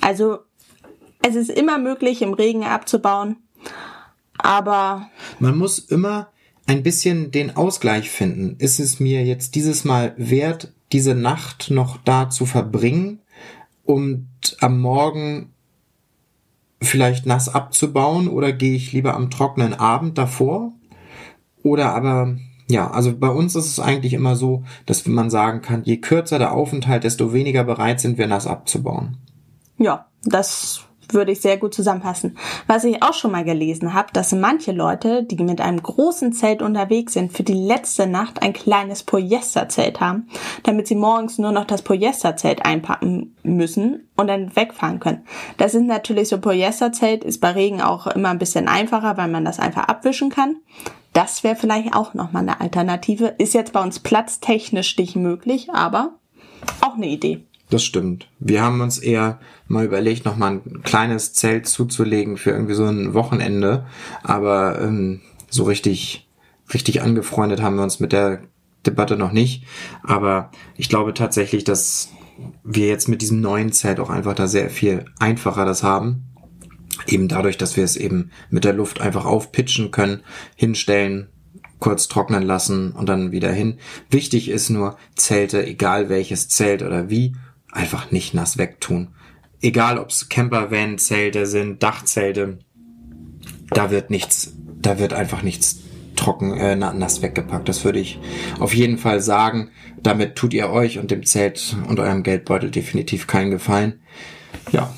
Also 0.00 0.38
es 1.22 1.34
ist 1.34 1.50
immer 1.50 1.78
möglich, 1.78 2.22
im 2.22 2.32
Regen 2.34 2.64
abzubauen, 2.64 3.36
aber 4.38 5.10
man 5.40 5.58
muss 5.58 5.80
immer 5.80 6.28
ein 6.68 6.82
bisschen 6.82 7.30
den 7.30 7.56
Ausgleich 7.56 8.10
finden. 8.10 8.56
Ist 8.58 8.78
es 8.78 9.00
mir 9.00 9.24
jetzt 9.24 9.54
dieses 9.54 9.86
Mal 9.86 10.12
wert, 10.18 10.74
diese 10.92 11.14
Nacht 11.14 11.70
noch 11.70 11.96
da 12.04 12.28
zu 12.28 12.44
verbringen 12.44 13.20
und 13.84 14.28
am 14.60 14.78
Morgen 14.78 15.54
vielleicht 16.82 17.24
nass 17.24 17.48
abzubauen 17.48 18.28
oder 18.28 18.52
gehe 18.52 18.74
ich 18.74 18.92
lieber 18.92 19.14
am 19.14 19.30
trockenen 19.30 19.72
Abend 19.72 20.18
davor? 20.18 20.72
Oder 21.62 21.94
aber, 21.94 22.36
ja, 22.68 22.90
also 22.90 23.16
bei 23.16 23.30
uns 23.30 23.56
ist 23.56 23.66
es 23.66 23.80
eigentlich 23.80 24.12
immer 24.12 24.36
so, 24.36 24.64
dass 24.84 25.06
man 25.06 25.30
sagen 25.30 25.62
kann, 25.62 25.84
je 25.84 25.96
kürzer 25.96 26.38
der 26.38 26.52
Aufenthalt, 26.52 27.02
desto 27.02 27.32
weniger 27.32 27.64
bereit 27.64 27.98
sind 27.98 28.18
wir 28.18 28.26
nass 28.26 28.46
abzubauen. 28.46 29.16
Ja, 29.78 30.08
das 30.22 30.87
würde 31.12 31.32
ich 31.32 31.40
sehr 31.40 31.56
gut 31.56 31.74
zusammenfassen. 31.74 32.36
Was 32.66 32.84
ich 32.84 33.02
auch 33.02 33.14
schon 33.14 33.32
mal 33.32 33.44
gelesen 33.44 33.94
habe, 33.94 34.12
dass 34.12 34.32
manche 34.32 34.72
Leute, 34.72 35.24
die 35.24 35.36
mit 35.42 35.60
einem 35.60 35.82
großen 35.82 36.32
Zelt 36.32 36.62
unterwegs 36.62 37.14
sind, 37.14 37.32
für 37.32 37.42
die 37.42 37.54
letzte 37.54 38.06
Nacht 38.06 38.42
ein 38.42 38.52
kleines 38.52 39.02
Polyesterzelt 39.02 40.00
haben, 40.00 40.28
damit 40.62 40.86
sie 40.86 40.94
morgens 40.94 41.38
nur 41.38 41.52
noch 41.52 41.64
das 41.64 41.82
Polyesterzelt 41.82 42.64
einpacken 42.64 43.36
müssen 43.42 44.08
und 44.16 44.28
dann 44.28 44.54
wegfahren 44.54 45.00
können. 45.00 45.24
Das 45.56 45.74
ist 45.74 45.84
natürlich 45.84 46.28
so 46.28 46.38
Polyesterzelt, 46.38 47.24
ist 47.24 47.40
bei 47.40 47.50
Regen 47.50 47.80
auch 47.80 48.06
immer 48.06 48.30
ein 48.30 48.38
bisschen 48.38 48.68
einfacher, 48.68 49.16
weil 49.16 49.28
man 49.28 49.44
das 49.44 49.58
einfach 49.58 49.88
abwischen 49.88 50.30
kann. 50.30 50.56
Das 51.12 51.42
wäre 51.42 51.56
vielleicht 51.56 51.94
auch 51.94 52.14
nochmal 52.14 52.42
eine 52.42 52.60
Alternative. 52.60 53.34
Ist 53.38 53.54
jetzt 53.54 53.72
bei 53.72 53.82
uns 53.82 53.98
platztechnisch 53.98 54.96
nicht 54.98 55.16
möglich, 55.16 55.70
aber 55.72 56.12
auch 56.80 56.94
eine 56.94 57.08
Idee. 57.08 57.47
Das 57.70 57.84
stimmt. 57.84 58.28
Wir 58.38 58.62
haben 58.62 58.80
uns 58.80 58.98
eher 58.98 59.40
mal 59.66 59.84
überlegt, 59.84 60.24
noch 60.24 60.36
mal 60.36 60.52
ein 60.52 60.82
kleines 60.82 61.34
Zelt 61.34 61.66
zuzulegen 61.66 62.38
für 62.38 62.50
irgendwie 62.50 62.74
so 62.74 62.86
ein 62.86 63.12
Wochenende. 63.12 63.86
Aber 64.22 64.80
ähm, 64.80 65.20
so 65.50 65.64
richtig, 65.64 66.28
richtig 66.72 67.02
angefreundet 67.02 67.60
haben 67.60 67.76
wir 67.76 67.82
uns 67.82 68.00
mit 68.00 68.12
der 68.12 68.40
Debatte 68.86 69.16
noch 69.16 69.32
nicht. 69.32 69.64
Aber 70.02 70.50
ich 70.76 70.88
glaube 70.88 71.12
tatsächlich, 71.12 71.64
dass 71.64 72.10
wir 72.64 72.86
jetzt 72.86 73.08
mit 73.08 73.20
diesem 73.20 73.40
neuen 73.40 73.72
Zelt 73.72 74.00
auch 74.00 74.10
einfach 74.10 74.34
da 74.34 74.46
sehr 74.46 74.70
viel 74.70 75.04
einfacher 75.18 75.66
das 75.66 75.82
haben. 75.82 76.24
Eben 77.06 77.28
dadurch, 77.28 77.58
dass 77.58 77.76
wir 77.76 77.84
es 77.84 77.96
eben 77.96 78.30
mit 78.50 78.64
der 78.64 78.72
Luft 78.72 79.00
einfach 79.00 79.26
aufpitchen 79.26 79.90
können, 79.90 80.22
hinstellen, 80.56 81.28
kurz 81.78 82.08
trocknen 82.08 82.42
lassen 82.42 82.92
und 82.92 83.08
dann 83.08 83.30
wieder 83.30 83.52
hin. 83.52 83.78
Wichtig 84.10 84.48
ist 84.48 84.70
nur 84.70 84.96
Zelte, 85.14 85.64
egal 85.66 86.08
welches 86.08 86.48
Zelt 86.48 86.82
oder 86.82 87.08
wie, 87.08 87.34
einfach 87.72 88.10
nicht 88.10 88.34
nass 88.34 88.58
wegtun. 88.58 89.08
Egal 89.60 89.98
ob's 89.98 90.28
Campervan-Zelte 90.28 91.46
sind, 91.46 91.82
Dachzelte, 91.82 92.58
da 93.70 93.90
wird 93.90 94.10
nichts, 94.10 94.54
da 94.80 94.98
wird 94.98 95.12
einfach 95.12 95.42
nichts 95.42 95.80
trocken, 96.18 96.56
äh, 96.56 96.76
nass 96.76 97.22
weggepackt. 97.22 97.68
Das 97.68 97.84
würde 97.84 98.00
ich 98.00 98.18
auf 98.58 98.74
jeden 98.74 98.98
Fall 98.98 99.20
sagen. 99.20 99.70
Damit 100.02 100.36
tut 100.36 100.52
ihr 100.52 100.70
euch 100.70 100.98
und 100.98 101.10
dem 101.10 101.24
Zelt 101.24 101.76
und 101.88 102.00
eurem 102.00 102.22
Geldbeutel 102.22 102.70
definitiv 102.70 103.26
keinen 103.26 103.50
Gefallen. 103.50 104.00
Ja. 104.72 104.92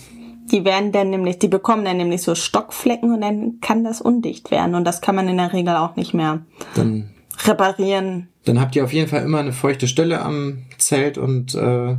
Die 0.51 0.65
werden 0.65 0.91
dann 0.91 1.11
nämlich, 1.11 1.39
die 1.39 1.49
bekommen 1.49 1.85
dann 1.85 1.99
nämlich 1.99 2.23
so 2.23 2.35
Stockflecken 2.35 3.15
und 3.15 3.21
dann 3.21 3.61
kann 3.61 3.85
das 3.85 4.01
undicht 4.01 4.51
werden 4.51 4.75
und 4.75 4.85
das 4.85 5.01
kann 5.01 5.15
man 5.15 5.29
in 5.29 5.37
der 5.37 5.53
Regel 5.53 5.77
auch 5.77 5.95
nicht 5.95 6.13
mehr 6.13 6.45
dann, 6.75 7.11
reparieren. 7.45 8.29
Dann 8.47 8.61
habt 8.61 8.75
ihr 8.75 8.83
auf 8.83 8.93
jeden 8.93 9.09
Fall 9.09 9.23
immer 9.23 9.39
eine 9.39 9.53
feuchte 9.53 9.87
Stelle 9.87 10.21
am 10.23 10.65
Zelt 10.77 11.19
und 11.19 11.55
äh, 11.55 11.97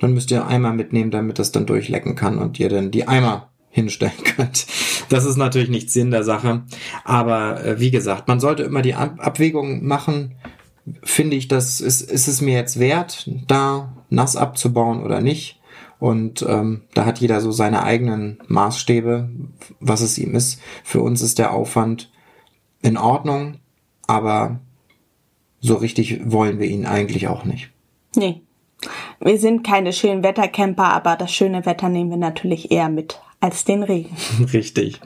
dann 0.00 0.14
müsst 0.14 0.30
ihr 0.30 0.46
Eimer 0.46 0.72
mitnehmen, 0.72 1.10
damit 1.10 1.38
das 1.38 1.52
dann 1.52 1.66
durchlecken 1.66 2.16
kann 2.16 2.38
und 2.38 2.58
ihr 2.58 2.68
dann 2.68 2.90
die 2.90 3.06
Eimer 3.08 3.50
hinstellen 3.70 4.24
könnt. 4.36 4.66
Das 5.08 5.24
ist 5.24 5.36
natürlich 5.36 5.70
nicht 5.70 5.90
Sinn 5.90 6.10
der 6.10 6.24
Sache. 6.24 6.64
Aber 7.04 7.64
äh, 7.64 7.80
wie 7.80 7.90
gesagt, 7.90 8.28
man 8.28 8.40
sollte 8.40 8.64
immer 8.64 8.82
die 8.82 8.94
Ab 8.94 9.16
Abwägung 9.18 9.86
machen. 9.86 10.36
Finde 11.02 11.36
ich, 11.36 11.46
das 11.48 11.80
ist, 11.80 12.00
ist 12.00 12.26
es 12.26 12.40
mir 12.40 12.54
jetzt 12.54 12.80
wert, 12.80 13.30
da 13.46 13.92
nass 14.08 14.36
abzubauen 14.36 15.02
oder 15.02 15.20
nicht? 15.20 15.60
Und 16.00 16.42
ähm, 16.48 16.82
da 16.94 17.04
hat 17.04 17.20
jeder 17.20 17.40
so 17.40 17.52
seine 17.52 17.82
eigenen 17.82 18.38
Maßstäbe, 18.48 19.28
was 19.80 20.00
es 20.00 20.16
ihm 20.18 20.34
ist. 20.34 20.60
Für 20.82 21.02
uns 21.02 21.20
ist 21.20 21.38
der 21.38 21.52
Aufwand 21.52 22.10
in 22.82 22.96
Ordnung, 22.96 23.58
aber 24.06 24.60
so 25.60 25.74
richtig 25.74 26.20
wollen 26.24 26.58
wir 26.58 26.66
ihn 26.66 26.86
eigentlich 26.86 27.28
auch 27.28 27.44
nicht. 27.44 27.70
Nee. 28.16 28.40
Wir 29.22 29.38
sind 29.38 29.62
keine 29.62 29.92
schönen 29.92 30.22
Wettercamper, 30.22 30.84
aber 30.84 31.16
das 31.16 31.32
schöne 31.32 31.66
Wetter 31.66 31.90
nehmen 31.90 32.10
wir 32.10 32.16
natürlich 32.16 32.70
eher 32.70 32.88
mit 32.88 33.20
als 33.40 33.64
den 33.64 33.82
Regen. 33.82 34.16
Richtig. 34.52 35.00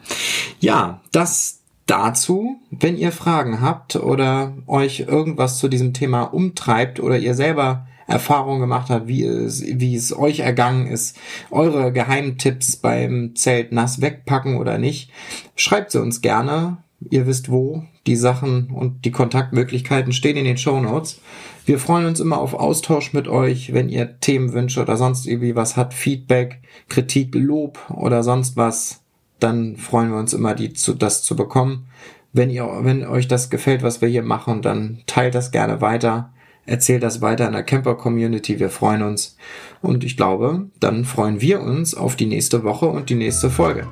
Ja, 0.61 1.01
das 1.11 1.61
dazu, 1.87 2.57
wenn 2.71 2.97
ihr 2.97 3.13
Fragen 3.13 3.61
habt 3.61 3.97
oder 3.97 4.55
euch 4.67 5.01
irgendwas 5.01 5.59
zu 5.59 5.69
diesem 5.69 5.93
Thema 5.93 6.23
umtreibt 6.23 7.01
oder 7.01 7.19
ihr 7.19 7.35
selber 7.35 7.87
Erfahrungen 8.07 8.61
gemacht 8.61 8.91
habt, 8.91 9.09
wie 9.09 9.25
es, 9.25 9.65
wie 9.67 9.97
es 9.97 10.17
euch 10.17 10.41
ergangen 10.41 10.87
ist, 10.87 11.17
eure 11.51 11.93
Geheimtipps 11.93 12.77
beim 12.77 13.35
Zelt 13.35 13.73
nass 13.73 14.01
wegpacken 14.01 14.59
oder 14.59 14.79
nicht, 14.79 15.11
schreibt 15.57 15.91
sie 15.91 16.01
uns 16.01 16.21
gerne. 16.21 16.79
Ihr 17.11 17.27
wisst 17.27 17.51
wo. 17.51 17.85
Die 18.07 18.17
Sachen 18.17 18.71
und 18.71 19.05
die 19.05 19.11
Kontaktmöglichkeiten 19.11 20.13
stehen 20.13 20.37
in 20.37 20.45
den 20.45 20.59
Show 20.59 20.81
Notes. 20.81 21.21
Wir 21.67 21.79
freuen 21.79 22.07
uns 22.07 22.21
immer 22.21 22.39
auf 22.39 22.55
Austausch 22.55 23.13
mit 23.13 23.29
euch, 23.29 23.73
wenn 23.73 23.89
ihr 23.89 24.21
Themenwünsche 24.21 24.83
oder 24.83 24.97
sonst 24.97 25.27
irgendwie 25.27 25.57
was 25.57 25.77
habt, 25.77 25.95
Feedback, 25.95 26.61
Kritik, 26.89 27.35
Lob 27.35 27.79
oder 27.91 28.23
sonst 28.23 28.57
was, 28.57 29.01
dann 29.41 29.77
freuen 29.77 30.11
wir 30.11 30.19
uns 30.19 30.33
immer, 30.33 30.55
die 30.55 30.73
zu, 30.73 30.95
das 30.95 31.23
zu 31.23 31.37
bekommen. 31.37 31.87
Wenn 32.33 32.51
ihr, 32.51 32.69
wenn 32.83 33.07
euch 33.07 33.29
das 33.29 33.49
gefällt, 33.49 33.83
was 33.83 34.01
wir 34.01 34.09
hier 34.09 34.23
machen, 34.23 34.61
dann 34.61 35.03
teilt 35.07 35.35
das 35.35 35.53
gerne 35.53 35.81
weiter. 35.81 36.33
Erzählt 36.67 37.03
das 37.03 37.21
weiter 37.21 37.47
in 37.47 37.53
der 37.53 37.63
Camper-Community. 37.63 38.59
Wir 38.59 38.71
freuen 38.71 39.03
uns. 39.03 39.37
Und 39.83 40.03
ich 40.03 40.17
glaube, 40.17 40.67
dann 40.81 41.05
freuen 41.05 41.41
wir 41.41 41.61
uns 41.61 41.95
auf 41.95 42.17
die 42.17 42.27
nächste 42.27 42.65
Woche 42.65 42.87
und 42.87 43.11
die 43.11 43.17
nächste 43.17 43.51
Folge. 43.51 43.87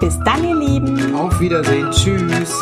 Bis 0.00 0.18
dann, 0.20 0.44
ihr 0.44 0.56
Lieben. 0.56 1.14
Auf 1.14 1.40
Wiedersehen. 1.40 1.90
Tschüss. 1.90 2.60